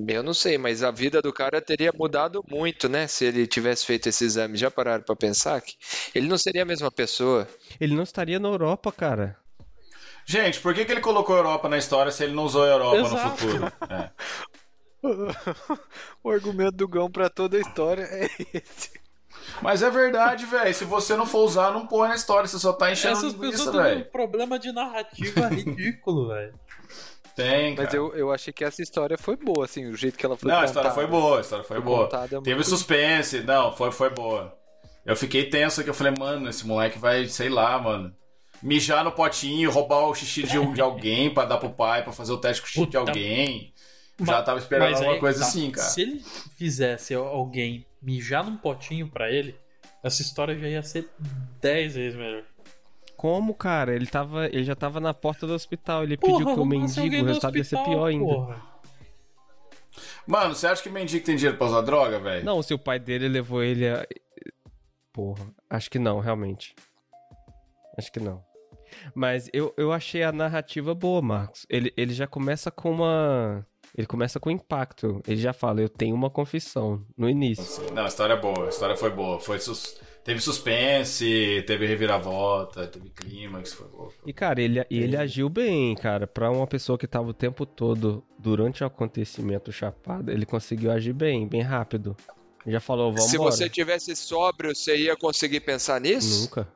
Eu 0.07 0.21
não 0.23 0.33
sei, 0.33 0.57
mas 0.57 0.83
a 0.83 0.91
vida 0.91 1.21
do 1.21 1.31
cara 1.33 1.61
teria 1.61 1.91
mudado 1.93 2.43
muito, 2.49 2.87
né? 2.89 3.07
Se 3.07 3.25
ele 3.25 3.47
tivesse 3.47 3.85
feito 3.85 4.07
esse 4.07 4.23
exame. 4.25 4.57
Já 4.57 4.69
pararam 4.69 5.03
pra 5.03 5.15
pensar 5.15 5.59
que 5.61 5.73
ele 6.13 6.27
não 6.27 6.37
seria 6.37 6.61
a 6.63 6.65
mesma 6.65 6.91
pessoa? 6.91 7.47
Ele 7.79 7.95
não 7.95 8.03
estaria 8.03 8.39
na 8.39 8.47
Europa, 8.49 8.91
cara. 8.91 9.37
Gente, 10.25 10.59
por 10.59 10.73
que, 10.73 10.83
que 10.85 10.91
ele 10.91 11.01
colocou 11.01 11.35
a 11.35 11.39
Europa 11.39 11.69
na 11.69 11.77
história 11.77 12.11
se 12.11 12.23
ele 12.23 12.33
não 12.33 12.43
usou 12.45 12.63
a 12.63 12.67
Europa 12.67 12.97
no 12.97 13.05
Exato. 13.05 13.37
futuro? 13.37 13.71
É. 13.89 14.09
o 16.23 16.29
argumento 16.31 16.71
do 16.77 16.87
Gão 16.87 17.09
pra 17.11 17.29
toda 17.29 17.57
a 17.57 17.59
história 17.59 18.03
é 18.03 18.27
esse. 18.53 18.91
Mas 19.61 19.83
é 19.83 19.89
verdade, 19.89 20.45
velho. 20.45 20.73
Se 20.73 20.83
você 20.85 21.15
não 21.15 21.25
for 21.25 21.43
usar, 21.45 21.71
não 21.71 21.85
põe 21.85 22.09
na 22.09 22.15
história. 22.15 22.47
Você 22.47 22.57
só 22.57 22.73
tá 22.73 22.91
enchendo 22.91 23.17
Essas 23.19 23.33
linguiça, 23.33 23.51
pessoas 23.65 23.75
têm 23.75 23.79
um 23.79 23.83
velho. 23.99 24.11
problema 24.11 24.57
de 24.57 24.71
narrativa 24.71 25.47
ridículo, 25.49 26.29
velho. 26.29 26.53
Tem, 27.35 27.75
cara. 27.75 27.85
Mas 27.87 27.93
eu, 27.93 28.15
eu 28.15 28.31
achei 28.31 28.51
que 28.53 28.63
essa 28.63 28.81
história 28.81 29.17
foi 29.17 29.35
boa, 29.35 29.65
assim, 29.65 29.85
o 29.87 29.95
jeito 29.95 30.17
que 30.17 30.25
ela 30.25 30.37
foi 30.37 30.47
Não, 30.49 30.55
a 30.55 30.61
contada. 30.61 30.71
história 30.71 30.91
foi 30.91 31.05
boa, 31.07 31.37
a 31.37 31.41
história 31.41 31.63
foi, 31.65 31.75
Foi 31.77 31.85
boa. 31.85 32.03
contada 32.05 32.29
Teve 32.41 32.55
muito- 32.55 32.69
suspense, 32.69 33.41
não, 33.41 33.75
foi, 33.75 33.91
foi 33.91 34.09
boa. 34.09 34.57
Eu 35.05 35.15
fiquei 35.17 35.49
tenso 35.49 35.81
aqui, 35.81 35.89
eu 35.89 35.93
falei, 35.93 36.13
mano, 36.17 36.49
esse 36.49 36.65
moleque 36.65 36.97
vai, 36.97 37.27
sei 37.27 37.49
lá, 37.49 37.77
mano. 37.77 38.15
Mijar 38.65 39.03
no 39.03 39.11
potinho, 39.11 39.69
roubar 39.69 40.07
o 40.07 40.15
xixi 40.15 40.41
de, 40.43 40.73
de 40.73 40.81
alguém 40.81 41.31
pra 41.33 41.45
dar 41.45 41.57
pro 41.57 41.69
pai, 41.69 42.03
pra 42.03 42.11
fazer 42.11 42.31
o 42.33 42.37
teste 42.37 42.61
com 42.61 42.65
o 42.65 42.69
xixi 42.69 42.79
de 42.81 42.85
Puta. 42.97 42.97
alguém. 42.99 43.73
Já 44.19 44.25
Mas- 44.37 44.45
tava 44.45 44.57
esperando 44.59 44.89
Mas 44.89 44.95
alguma 44.97 45.13
aí 45.13 45.19
coisa 45.19 45.39
tá. 45.41 45.45
assim, 45.45 45.69
cara. 45.71 45.87
Se 45.87 46.01
ele 46.01 46.19
fizesse 46.57 47.13
alguém 47.13 47.85
mijar 48.01 48.43
num 48.43 48.57
potinho 48.57 49.07
pra 49.07 49.29
ele, 49.31 49.55
essa 50.03 50.21
história 50.21 50.57
já 50.57 50.67
ia 50.67 50.81
ser 50.81 51.07
10 51.61 51.95
vezes 51.95 52.17
melhor. 52.17 52.43
Como, 53.15 53.53
cara? 53.53 53.93
Ele, 53.95 54.07
tava, 54.07 54.45
ele 54.47 54.63
já 54.63 54.75
tava 54.75 54.99
na 54.99 55.13
porta 55.13 55.45
do 55.45 55.53
hospital. 55.53 56.03
Ele 56.03 56.17
Porra, 56.17 56.39
pediu 56.39 56.53
que 56.55 56.59
o 56.59 56.65
mendigo, 56.65 57.15
o 57.23 57.25
resultado 57.25 57.57
ia 57.57 57.63
ser 57.63 57.75
hospital, 57.75 57.93
pior 57.95 58.05
ainda. 58.07 58.25
porra. 58.25 58.61
Mano, 60.27 60.55
você 60.55 60.67
acha 60.67 60.81
que 60.81 60.89
mendigo 60.89 61.23
tem 61.25 61.35
dinheiro 61.35 61.57
pra 61.57 61.67
usar 61.67 61.81
droga, 61.81 62.19
velho? 62.19 62.43
Não, 62.43 62.61
se 62.63 62.73
o 62.73 62.79
pai 62.79 62.99
dele 62.99 63.27
levou 63.27 63.63
ele 63.63 63.87
a. 63.87 64.05
Porra, 65.13 65.45
acho 65.69 65.89
que 65.89 65.99
não, 65.99 66.19
realmente. 66.19 66.75
Acho 67.97 68.11
que 68.11 68.19
não. 68.19 68.43
Mas 69.13 69.49
eu, 69.53 69.73
eu 69.77 69.91
achei 69.91 70.23
a 70.23 70.31
narrativa 70.31 70.93
boa, 70.95 71.21
Marcos. 71.21 71.65
Ele, 71.69 71.91
ele 71.97 72.13
já 72.13 72.27
começa 72.27 72.69
com 72.71 72.91
uma. 72.91 73.65
Ele 73.97 74.07
começa 74.07 74.39
com 74.39 74.49
impacto. 74.51 75.21
Ele 75.27 75.37
já 75.39 75.53
fala, 75.53 75.79
eu 75.81 75.87
tenho 75.89 76.15
uma 76.15 76.29
confissão 76.29 77.05
no 77.17 77.29
início. 77.29 77.83
Não, 77.93 78.03
a 78.03 78.07
história 78.07 78.33
é 78.33 78.39
boa, 78.39 78.65
a 78.65 78.69
história 78.69 78.95
foi 78.95 79.09
boa. 79.09 79.39
Foi 79.39 79.59
sus- 79.59 79.99
Teve 80.23 80.41
suspense, 80.41 81.63
teve 81.67 81.85
reviravolta, 81.85 82.87
teve 82.87 83.09
clímax, 83.11 83.73
foi 83.73 83.87
boa. 83.87 84.09
E, 84.25 84.33
cara, 84.33 84.59
ele, 84.59 84.83
e 84.89 84.99
ele 84.99 85.15
agiu 85.15 85.47
bem, 85.49 85.93
cara. 85.95 86.25
Pra 86.25 86.49
uma 86.49 86.65
pessoa 86.65 86.97
que 86.97 87.05
tava 87.07 87.29
o 87.29 87.33
tempo 87.33 87.63
todo 87.63 88.23
durante 88.39 88.83
o 88.83 88.87
acontecimento 88.87 89.71
chapado, 89.71 90.31
ele 90.31 90.45
conseguiu 90.45 90.91
agir 90.91 91.13
bem, 91.13 91.47
bem 91.47 91.61
rápido. 91.61 92.17
Já 92.65 92.79
falou, 92.79 93.11
vamos 93.13 93.29
Se 93.29 93.37
você 93.37 93.69
tivesse 93.69 94.15
sóbrio, 94.15 94.75
você 94.75 94.97
ia 94.97 95.15
conseguir 95.15 95.59
pensar 95.59 96.01
nisso? 96.01 96.41
Nunca. 96.41 96.67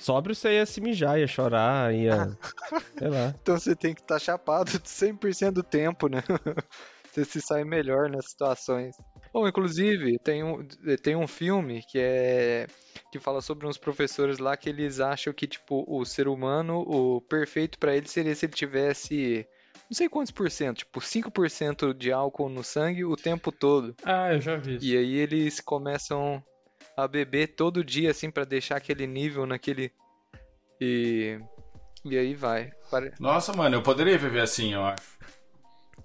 Sóbrio 0.00 0.34
você 0.34 0.54
ia 0.54 0.66
se 0.66 0.80
mijar, 0.80 1.18
ia 1.18 1.26
chorar, 1.26 1.94
ia. 1.94 2.36
sei 2.98 3.08
lá. 3.08 3.34
Então 3.40 3.58
você 3.58 3.76
tem 3.76 3.94
que 3.94 4.00
estar 4.00 4.18
chapado 4.18 4.70
100% 4.70 5.50
do 5.52 5.62
tempo, 5.62 6.08
né? 6.08 6.22
você 7.12 7.24
se 7.24 7.40
sai 7.40 7.64
melhor 7.64 8.08
nas 8.08 8.30
situações. 8.30 8.96
Bom, 9.32 9.46
inclusive, 9.46 10.18
tem 10.18 10.42
um, 10.42 10.66
tem 11.02 11.14
um 11.14 11.26
filme 11.26 11.82
que 11.82 11.98
é 11.98 12.66
que 13.12 13.18
fala 13.18 13.40
sobre 13.40 13.66
uns 13.66 13.76
professores 13.76 14.38
lá 14.38 14.56
que 14.56 14.68
eles 14.68 15.00
acham 15.00 15.32
que 15.32 15.46
tipo 15.46 15.84
o 15.86 16.04
ser 16.04 16.28
humano, 16.28 16.80
o 16.80 17.20
perfeito 17.20 17.78
pra 17.78 17.94
ele 17.94 18.08
seria 18.08 18.34
se 18.34 18.46
ele 18.46 18.52
tivesse 18.52 19.46
não 19.90 19.96
sei 19.96 20.08
quantos 20.08 20.30
por 20.30 20.48
cento, 20.50 20.78
tipo 20.78 21.00
5% 21.00 21.92
de 21.92 22.12
álcool 22.12 22.48
no 22.48 22.62
sangue 22.62 23.04
o 23.04 23.16
tempo 23.16 23.50
todo. 23.50 23.94
Ah, 24.04 24.32
eu 24.32 24.40
já 24.40 24.56
vi 24.56 24.76
isso. 24.76 24.86
E 24.86 24.96
aí 24.96 25.16
eles 25.16 25.60
começam 25.60 26.40
a 27.04 27.08
beber 27.08 27.48
todo 27.54 27.84
dia, 27.84 28.10
assim, 28.10 28.30
pra 28.30 28.44
deixar 28.44 28.76
aquele 28.76 29.06
nível 29.06 29.46
naquele. 29.46 29.92
E. 30.80 31.38
E 32.04 32.16
aí 32.16 32.34
vai. 32.34 32.72
Pare- 32.90 33.12
Nossa, 33.20 33.52
mano, 33.52 33.76
eu 33.76 33.82
poderia 33.82 34.16
viver 34.16 34.40
assim, 34.40 34.72
eu 34.72 34.82
acho. 34.84 35.18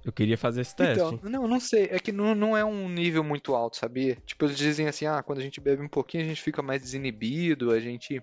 Eu 0.04 0.12
queria 0.12 0.38
fazer 0.38 0.62
esse 0.62 0.76
teste. 0.76 1.00
Então, 1.02 1.20
não, 1.30 1.48
não 1.48 1.60
sei. 1.60 1.88
É 1.90 1.98
que 2.00 2.12
não, 2.12 2.36
não 2.36 2.56
é 2.56 2.64
um 2.64 2.88
nível 2.90 3.24
muito 3.24 3.56
alto, 3.56 3.78
sabia? 3.78 4.16
Tipo, 4.26 4.46
eles 4.46 4.58
dizem 4.58 4.88
assim, 4.88 5.06
ah, 5.06 5.24
quando 5.24 5.40
a 5.40 5.42
gente 5.42 5.60
bebe 5.62 5.82
um 5.82 5.88
pouquinho, 5.88 6.24
a 6.24 6.28
gente 6.28 6.42
fica 6.42 6.62
mais 6.62 6.82
desinibido, 6.82 7.72
a 7.72 7.80
gente 7.80 8.22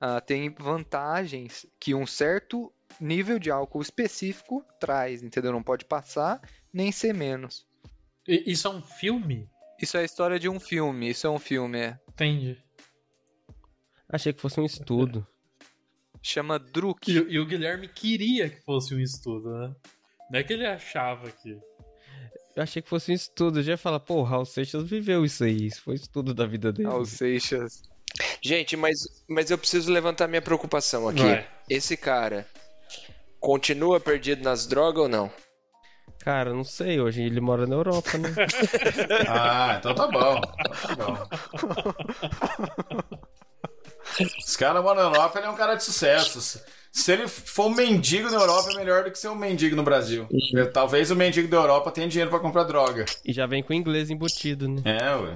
ah, 0.00 0.20
tem 0.20 0.54
vantagens 0.56 1.66
que 1.80 1.94
um 1.94 2.06
certo 2.06 2.72
nível 3.00 3.38
de 3.38 3.50
álcool 3.50 3.80
específico 3.82 4.64
traz, 4.78 5.22
entendeu? 5.22 5.50
Não 5.50 5.62
pode 5.62 5.86
passar 5.86 6.40
nem 6.72 6.92
ser 6.92 7.14
menos. 7.14 7.66
Isso 8.28 8.68
é 8.68 8.70
um 8.70 8.82
filme? 8.82 9.48
Isso 9.82 9.96
é 9.96 10.00
a 10.00 10.04
história 10.04 10.38
de 10.38 10.48
um 10.48 10.60
filme, 10.60 11.10
isso 11.10 11.26
é 11.26 11.30
um 11.30 11.40
filme, 11.40 11.78
é. 11.78 11.98
Entendi. 12.08 12.56
Achei 14.08 14.32
que 14.32 14.40
fosse 14.40 14.60
um 14.60 14.64
estudo. 14.64 15.26
Chama 16.22 16.56
Druk. 16.56 17.10
E, 17.10 17.14
e 17.14 17.40
o 17.40 17.46
Guilherme 17.46 17.88
queria 17.88 18.48
que 18.48 18.60
fosse 18.62 18.94
um 18.94 19.00
estudo, 19.00 19.50
né? 19.50 19.74
Não 20.30 20.38
é 20.38 20.44
que 20.44 20.52
ele 20.52 20.64
achava 20.64 21.30
que. 21.32 21.50
Eu 22.54 22.62
achei 22.62 22.80
que 22.80 22.88
fosse 22.88 23.10
um 23.10 23.14
estudo. 23.14 23.58
Eu 23.58 23.62
já 23.64 23.72
ia 23.72 23.78
falar, 23.78 23.98
pô, 23.98 24.16
o 24.16 24.22
Raul 24.22 24.44
Seixas 24.44 24.88
viveu 24.88 25.24
isso 25.24 25.42
aí. 25.42 25.66
Isso 25.66 25.82
foi 25.82 25.96
estudo 25.96 26.32
da 26.32 26.46
vida 26.46 26.72
dele. 26.72 26.88
Ao 26.88 27.04
Seixas. 27.04 27.82
Gente, 28.40 28.76
mas, 28.76 28.98
mas 29.28 29.50
eu 29.50 29.58
preciso 29.58 29.90
levantar 29.90 30.28
minha 30.28 30.42
preocupação 30.42 31.08
aqui. 31.08 31.22
Vai. 31.22 31.48
Esse 31.68 31.96
cara 31.96 32.46
continua 33.40 33.98
perdido 33.98 34.44
nas 34.44 34.66
drogas 34.66 35.02
ou 35.02 35.08
não? 35.08 35.32
Cara, 36.24 36.52
não 36.52 36.64
sei. 36.64 37.00
Hoje 37.00 37.22
ele 37.22 37.40
mora 37.40 37.66
na 37.66 37.74
Europa, 37.74 38.16
né? 38.18 38.32
Ah, 39.28 39.76
então 39.78 39.94
tá 39.94 40.06
bom. 40.06 40.40
Então 40.90 41.14
tá 41.16 41.26
bom. 42.94 43.18
Esse 44.38 44.58
cara 44.58 44.82
mora 44.82 45.02
na 45.02 45.08
Europa, 45.08 45.38
ele 45.38 45.46
é 45.46 45.50
um 45.50 45.56
cara 45.56 45.74
de 45.74 45.82
sucesso. 45.84 46.62
Se 46.92 47.12
ele 47.12 47.26
for 47.26 47.66
um 47.66 47.74
mendigo 47.74 48.30
na 48.30 48.36
Europa, 48.36 48.70
é 48.72 48.76
melhor 48.76 49.04
do 49.04 49.10
que 49.10 49.18
ser 49.18 49.28
um 49.28 49.34
mendigo 49.34 49.74
no 49.74 49.82
Brasil. 49.82 50.28
Talvez 50.72 51.10
o 51.10 51.16
mendigo 51.16 51.48
da 51.48 51.56
Europa 51.56 51.90
tenha 51.90 52.06
dinheiro 52.06 52.30
pra 52.30 52.38
comprar 52.38 52.64
droga. 52.64 53.06
E 53.24 53.32
já 53.32 53.46
vem 53.46 53.62
com 53.62 53.72
inglês 53.72 54.10
embutido, 54.10 54.68
né? 54.68 54.82
É, 54.84 55.16
ué. 55.16 55.34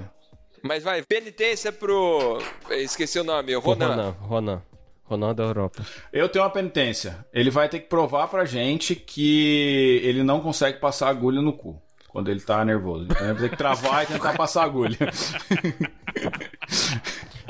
Mas 0.63 0.83
vai, 0.83 1.01
penitência 1.01 1.71
pro. 1.71 2.39
Esqueci 2.69 3.19
o 3.19 3.23
nome, 3.23 3.55
o 3.55 3.59
O 3.59 3.61
Ronan. 3.61 3.87
Ronan, 3.87 4.11
Ronan. 4.21 4.61
Ronan 5.07 5.33
da 5.33 5.43
Europa. 5.43 5.85
Eu 6.11 6.27
tenho 6.27 6.43
uma 6.43 6.51
penitência. 6.51 7.25
Ele 7.33 7.49
vai 7.49 7.69
ter 7.69 7.79
que 7.79 7.87
provar 7.87 8.27
pra 8.27 8.43
gente 8.43 8.93
que 8.93 10.01
ele 10.03 10.21
não 10.21 10.41
consegue 10.41 10.79
passar 10.79 11.07
agulha 11.07 11.41
no 11.41 11.53
cu. 11.53 11.81
Quando 12.09 12.29
ele 12.29 12.41
tá 12.41 12.65
nervoso. 12.65 13.05
Então 13.05 13.25
ele 13.25 13.33
vai 13.33 13.43
ter 13.43 13.49
que 13.49 13.57
travar 13.57 14.03
e 14.03 14.07
tentar 14.07 14.33
passar 14.33 14.63
agulha. 14.63 14.97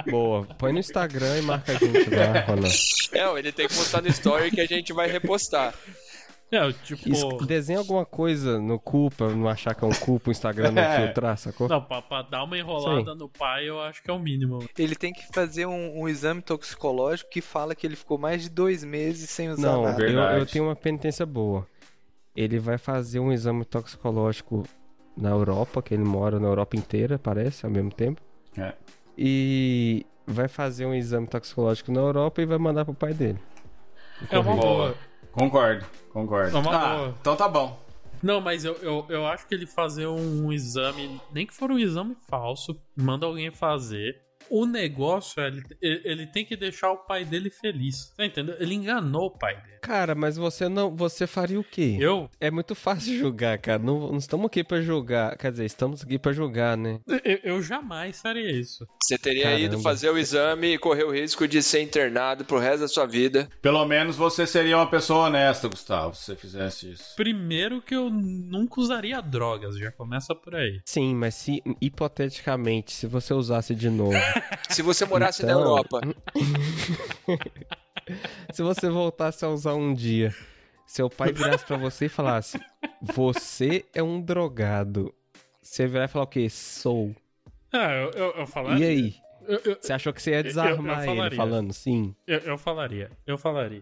Boa. 0.10 0.46
Põe 0.58 0.74
no 0.74 0.80
Instagram 0.80 1.38
e 1.38 1.42
marca 1.42 1.72
a 1.72 1.76
gente 1.76 2.10
lá, 2.10 2.42
Ronan. 2.42 2.68
É, 3.14 3.40
ele 3.40 3.52
tem 3.52 3.68
que 3.68 3.76
postar 3.76 4.02
no 4.02 4.08
story 4.10 4.52
que 4.52 4.62
a 4.62 4.66
gente 4.66 4.94
vai 4.94 5.10
repostar. 5.10 5.74
É, 6.50 6.72
tipo. 6.72 7.10
Es- 7.10 7.46
Desenha 7.48 7.80
alguma 7.80 8.06
coisa 8.06 8.58
no 8.60 8.80
cu 8.80 9.10
pra 9.12 9.28
não 9.30 9.50
achar 9.50 9.76
que 9.76 9.84
é 9.84 9.88
um 9.88 9.92
cu 9.92 10.20
pro 10.20 10.32
Instagram 10.32 10.72
não 10.72 10.82
É. 10.84 11.06
filtrar, 11.06 11.38
sacou? 11.38 11.68
Não, 11.68 11.82
pra, 11.82 12.02
pra 12.02 12.22
dar 12.22 12.44
uma 12.44 12.58
enrolada 12.58 13.14
no 13.14 13.28
pai, 13.28 13.68
eu 13.68 13.82
acho 13.82 14.02
que 14.02 14.10
é 14.10 14.14
o 14.14 14.20
mínimo. 14.20 14.60
Ele 14.78 14.96
tem 14.96 15.12
que 15.12 15.28
fazer 15.34 15.66
um, 15.66 16.00
um 16.02 16.08
exame 16.08 16.42
toxicológico 16.42 17.30
que 17.30 17.42
fala 17.42 17.76
que 17.76 17.86
ele 17.86 17.96
ficou 17.98 18.18
mais 18.18 18.44
de 18.44 18.50
dois 18.50 18.84
meses 18.84 19.30
sem 19.30 19.50
usar 19.50 19.62
Não, 19.74 19.84
nada. 19.84 20.02
eu, 20.04 20.20
eu 20.40 20.46
tenho 20.46 20.66
uma 20.66 20.76
penitência 20.76 21.26
boa. 21.26 21.68
Ele 22.36 22.60
vai 22.60 22.78
fazer 22.78 23.20
um 23.20 23.32
exame 23.34 23.66
toxicológico 23.66 24.64
na 25.18 25.30
Europa, 25.32 25.82
que 25.82 25.94
ele 25.94 26.04
mora 26.04 26.40
na 26.40 26.48
Europa 26.48 26.78
inteira, 26.78 27.18
parece, 27.20 27.66
ao 27.66 27.72
mesmo 27.72 27.92
tempo. 27.92 28.22
É. 28.58 28.74
E 29.18 30.06
vai 30.26 30.48
fazer 30.48 30.86
um 30.86 30.94
exame 30.94 31.28
toxicológico 31.28 31.92
na 31.92 32.00
Europa 32.00 32.42
e 32.42 32.46
vai 32.46 32.58
mandar 32.58 32.86
pro 32.86 32.94
pai 32.94 33.14
dele. 33.14 33.40
É 34.30 34.38
uma 34.40 34.56
Boa. 34.56 34.96
Concordo, 35.38 35.86
concordo. 36.12 36.58
É 36.58 36.60
ah, 36.60 36.96
boa. 36.96 37.16
então 37.22 37.36
tá 37.36 37.48
bom. 37.48 37.80
Não, 38.24 38.42
mas 38.42 38.66
eu, 38.66 38.74
eu, 38.78 39.06
eu 39.08 39.28
acho 39.28 39.48
que 39.48 39.54
ele 39.54 39.68
fazer 39.68 40.08
um, 40.08 40.52
exame, 40.52 41.22
nem 41.32 41.46
que 41.46 41.54
for 41.54 41.72
um 41.72 41.78
exame 41.78 42.18
falso, 42.28 42.76
manda 42.96 43.28
alguém 43.28 43.52
fazer. 43.52 44.20
O 44.50 44.66
negócio 44.66 45.42
é 45.42 45.48
ele, 45.48 46.02
ele 46.04 46.28
tem 46.28 46.46
que 46.46 46.56
deixar 46.56 46.92
o 46.92 46.98
pai 46.98 47.26
dele 47.26 47.50
feliz. 47.50 48.14
Tá 48.16 48.26
entendendo? 48.26 48.58
Ele 48.60 48.76
enganou 48.76 49.28
o 49.28 49.32
pai 49.32 49.56
dele. 49.56 49.78
Cara, 49.82 50.16
mas 50.16 50.36
você 50.38 50.68
não. 50.68 50.96
Você 50.96 51.26
faria 51.26 51.60
o 51.60 51.64
quê? 51.64 51.98
Eu? 52.00 52.30
É 52.40 52.52
muito 52.52 52.76
fácil 52.76 53.18
julgar, 53.18 53.58
cara. 53.58 53.80
Não, 53.80 54.12
não 54.12 54.18
estamos 54.18 54.48
aqui 54.48 54.64
pra 54.64 54.82
julgar. 54.82 55.38
Quer 55.38 55.52
dizer, 55.52 55.66
estamos 55.66 56.04
aqui 56.04 56.18
pra 56.20 56.34
julgar, 56.34 56.76
né? 56.76 57.00
Eu, 57.24 57.40
eu 57.44 57.64
jamais 57.64 58.20
faria 58.22 58.52
isso. 58.52 58.88
Você 59.02 59.18
teria 59.18 59.44
Caramba. 59.44 59.62
ido 59.62 59.80
fazer 59.80 60.10
o 60.10 60.18
exame 60.18 60.74
e 60.74 60.78
correr 60.78 61.04
o 61.04 61.12
risco 61.12 61.48
de 61.48 61.62
ser 61.62 61.82
internado 61.82 62.44
pro 62.44 62.60
resto 62.60 62.82
da 62.82 62.88
sua 62.88 63.06
vida. 63.06 63.48
Pelo 63.62 63.86
menos 63.86 64.16
você 64.16 64.46
seria 64.46 64.78
uma 64.78 64.90
pessoa 64.90 65.28
honesta, 65.28 65.68
Gustavo, 65.68 66.16
se 66.16 66.26
você 66.26 66.36
fizesse 66.36 66.92
isso. 66.92 67.16
Primeiro 67.16 67.82
que 67.82 67.96
eu 67.96 68.10
nunca 68.10 68.82
usaria 68.82 69.22
drogas, 69.22 69.78
já 69.78 69.92
começa 69.92 70.36
por 70.36 70.56
aí. 70.56 70.82
Sim, 70.86 71.16
mas 71.16 71.36
se 71.36 71.62
hipoteticamente, 71.82 72.92
se 72.92 73.08
você 73.08 73.34
usasse 73.34 73.74
de 73.76 73.90
novo. 73.90 74.18
Se 74.70 74.82
você 74.82 75.06
morasse 75.06 75.44
na 75.46 75.52
Então- 75.52 75.62
Europa. 75.62 76.02
se 78.54 78.62
você 78.62 78.90
voltasse 78.90 79.44
a 79.46 79.50
usar 79.50 79.74
um 79.74 79.94
dia, 79.94 80.34
seu 80.86 81.10
pai 81.10 81.32
virasse 81.32 81.66
pra 81.66 81.78
você 81.78 82.06
e 82.06 82.10
falasse: 82.10 82.60
Você 83.02 83.86
é 83.94 84.02
um 84.02 84.22
drogado. 84.22 85.14
Você 85.62 85.86
virar 85.88 86.06
e 86.06 86.08
falar 86.08 86.26
o 86.26 86.28
quê? 86.28 86.50
Sou. 86.50 87.14
Ah, 87.74 87.92
eu, 87.94 88.12
eu, 88.12 88.32
eu 88.38 88.48
falaria. 88.48 88.86
E 88.86 88.90
aí? 88.90 89.16
Eu, 89.48 89.62
eu, 89.64 89.78
Você 89.80 89.94
achou 89.94 90.14
que 90.14 90.22
você 90.22 90.32
ia 90.32 90.44
desarmar 90.44 91.06
eu 91.06 91.26
ele 91.26 91.36
falando 91.36 91.74
sim? 91.74 92.16
eu, 92.26 92.40
eu 92.40 92.58
falaria. 92.58 93.12
Eu 93.26 93.38
falaria. 93.38 93.82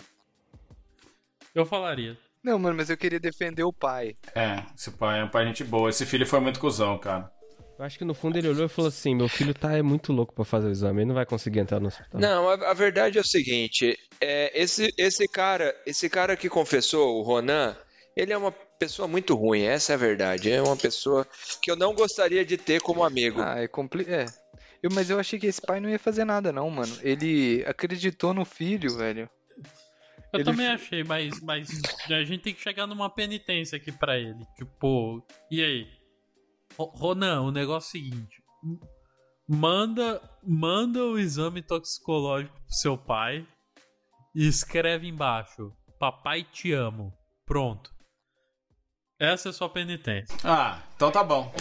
Eu 1.53 1.65
falaria. 1.65 2.17
Não, 2.43 2.59
mano, 2.59 2.77
mas 2.77 2.89
eu 2.89 2.97
queria 2.97 3.19
defender 3.19 3.63
o 3.63 3.73
pai. 3.73 4.15
É, 4.35 4.63
esse 4.77 4.91
pai 4.91 5.19
é 5.19 5.23
um 5.23 5.27
pai 5.27 5.45
gente 5.47 5.63
boa. 5.63 5.89
Esse 5.89 6.05
filho 6.05 6.25
foi 6.27 6.39
muito 6.39 6.59
cuzão, 6.59 6.97
cara. 6.99 7.31
Eu 7.77 7.83
acho 7.83 7.97
que 7.97 8.05
no 8.05 8.13
fundo 8.13 8.37
ele 8.37 8.47
olhou 8.47 8.65
e 8.65 8.69
falou 8.69 8.87
assim: 8.89 9.13
Meu 9.13 9.27
filho 9.27 9.53
tá 9.53 9.77
é 9.77 9.81
muito 9.81 10.13
louco 10.13 10.33
pra 10.33 10.45
fazer 10.45 10.67
o 10.67 10.71
exame, 10.71 11.01
ele 11.01 11.07
não 11.07 11.15
vai 11.15 11.25
conseguir 11.25 11.59
entrar 11.59 11.79
no 11.79 11.87
hospital. 11.87 12.21
Não, 12.21 12.49
a, 12.49 12.71
a 12.71 12.73
verdade 12.73 13.17
é 13.17 13.21
o 13.21 13.25
seguinte: 13.25 13.97
é, 14.21 14.51
esse, 14.59 14.93
esse 14.97 15.27
cara, 15.27 15.75
esse 15.85 16.09
cara 16.09 16.37
que 16.37 16.47
confessou, 16.47 17.17
o 17.17 17.21
Ronan, 17.21 17.75
ele 18.15 18.31
é 18.31 18.37
uma 18.37 18.51
pessoa 18.51 19.07
muito 19.07 19.35
ruim, 19.35 19.63
essa 19.63 19.93
é 19.93 19.95
a 19.95 19.97
verdade. 19.97 20.51
É 20.51 20.61
uma 20.61 20.77
pessoa 20.77 21.27
que 21.61 21.69
eu 21.69 21.75
não 21.75 21.93
gostaria 21.93 22.45
de 22.45 22.57
ter 22.57 22.81
como 22.81 23.03
amigo. 23.03 23.41
Ah, 23.41 23.61
é 23.61 23.67
compli... 23.67 24.05
É. 24.07 24.25
Eu, 24.81 24.89
mas 24.93 25.09
eu 25.09 25.19
achei 25.19 25.39
que 25.39 25.47
esse 25.47 25.61
pai 25.61 25.79
não 25.79 25.89
ia 25.89 25.99
fazer 25.99 26.23
nada, 26.23 26.51
não, 26.51 26.69
mano. 26.69 26.95
Ele 27.01 27.63
acreditou 27.65 28.33
no 28.33 28.45
filho, 28.45 28.95
velho. 28.97 29.29
Eu 30.31 30.39
Ele 30.39 30.43
também 30.43 30.67
achei, 30.67 31.03
mas, 31.03 31.41
mas 31.41 31.69
a 32.09 32.23
gente 32.23 32.43
tem 32.43 32.53
que 32.53 32.61
chegar 32.61 32.85
numa 32.85 33.09
penitência 33.09 33.77
aqui 33.77 33.91
pra 33.91 34.17
ele. 34.17 34.45
Tipo, 34.57 35.25
e 35.49 35.63
aí? 35.63 35.87
Ro- 36.77 36.91
Ronan, 36.95 37.41
o 37.41 37.51
negócio 37.51 37.87
é 37.87 37.99
o 37.99 38.03
seguinte. 38.03 38.43
Manda, 39.47 40.21
manda 40.43 41.03
o 41.03 41.17
exame 41.19 41.61
toxicológico 41.61 42.53
pro 42.53 42.73
seu 42.73 42.97
pai 42.97 43.47
e 44.33 44.47
escreve 44.47 45.07
embaixo: 45.07 45.71
Papai 45.99 46.43
te 46.43 46.71
amo. 46.73 47.13
Pronto. 47.45 47.93
Essa 49.19 49.49
é 49.49 49.51
sua 49.53 49.69
penitência. 49.69 50.35
Ah, 50.43 50.81
então 50.95 51.11
tá 51.11 51.23
bom. 51.23 51.53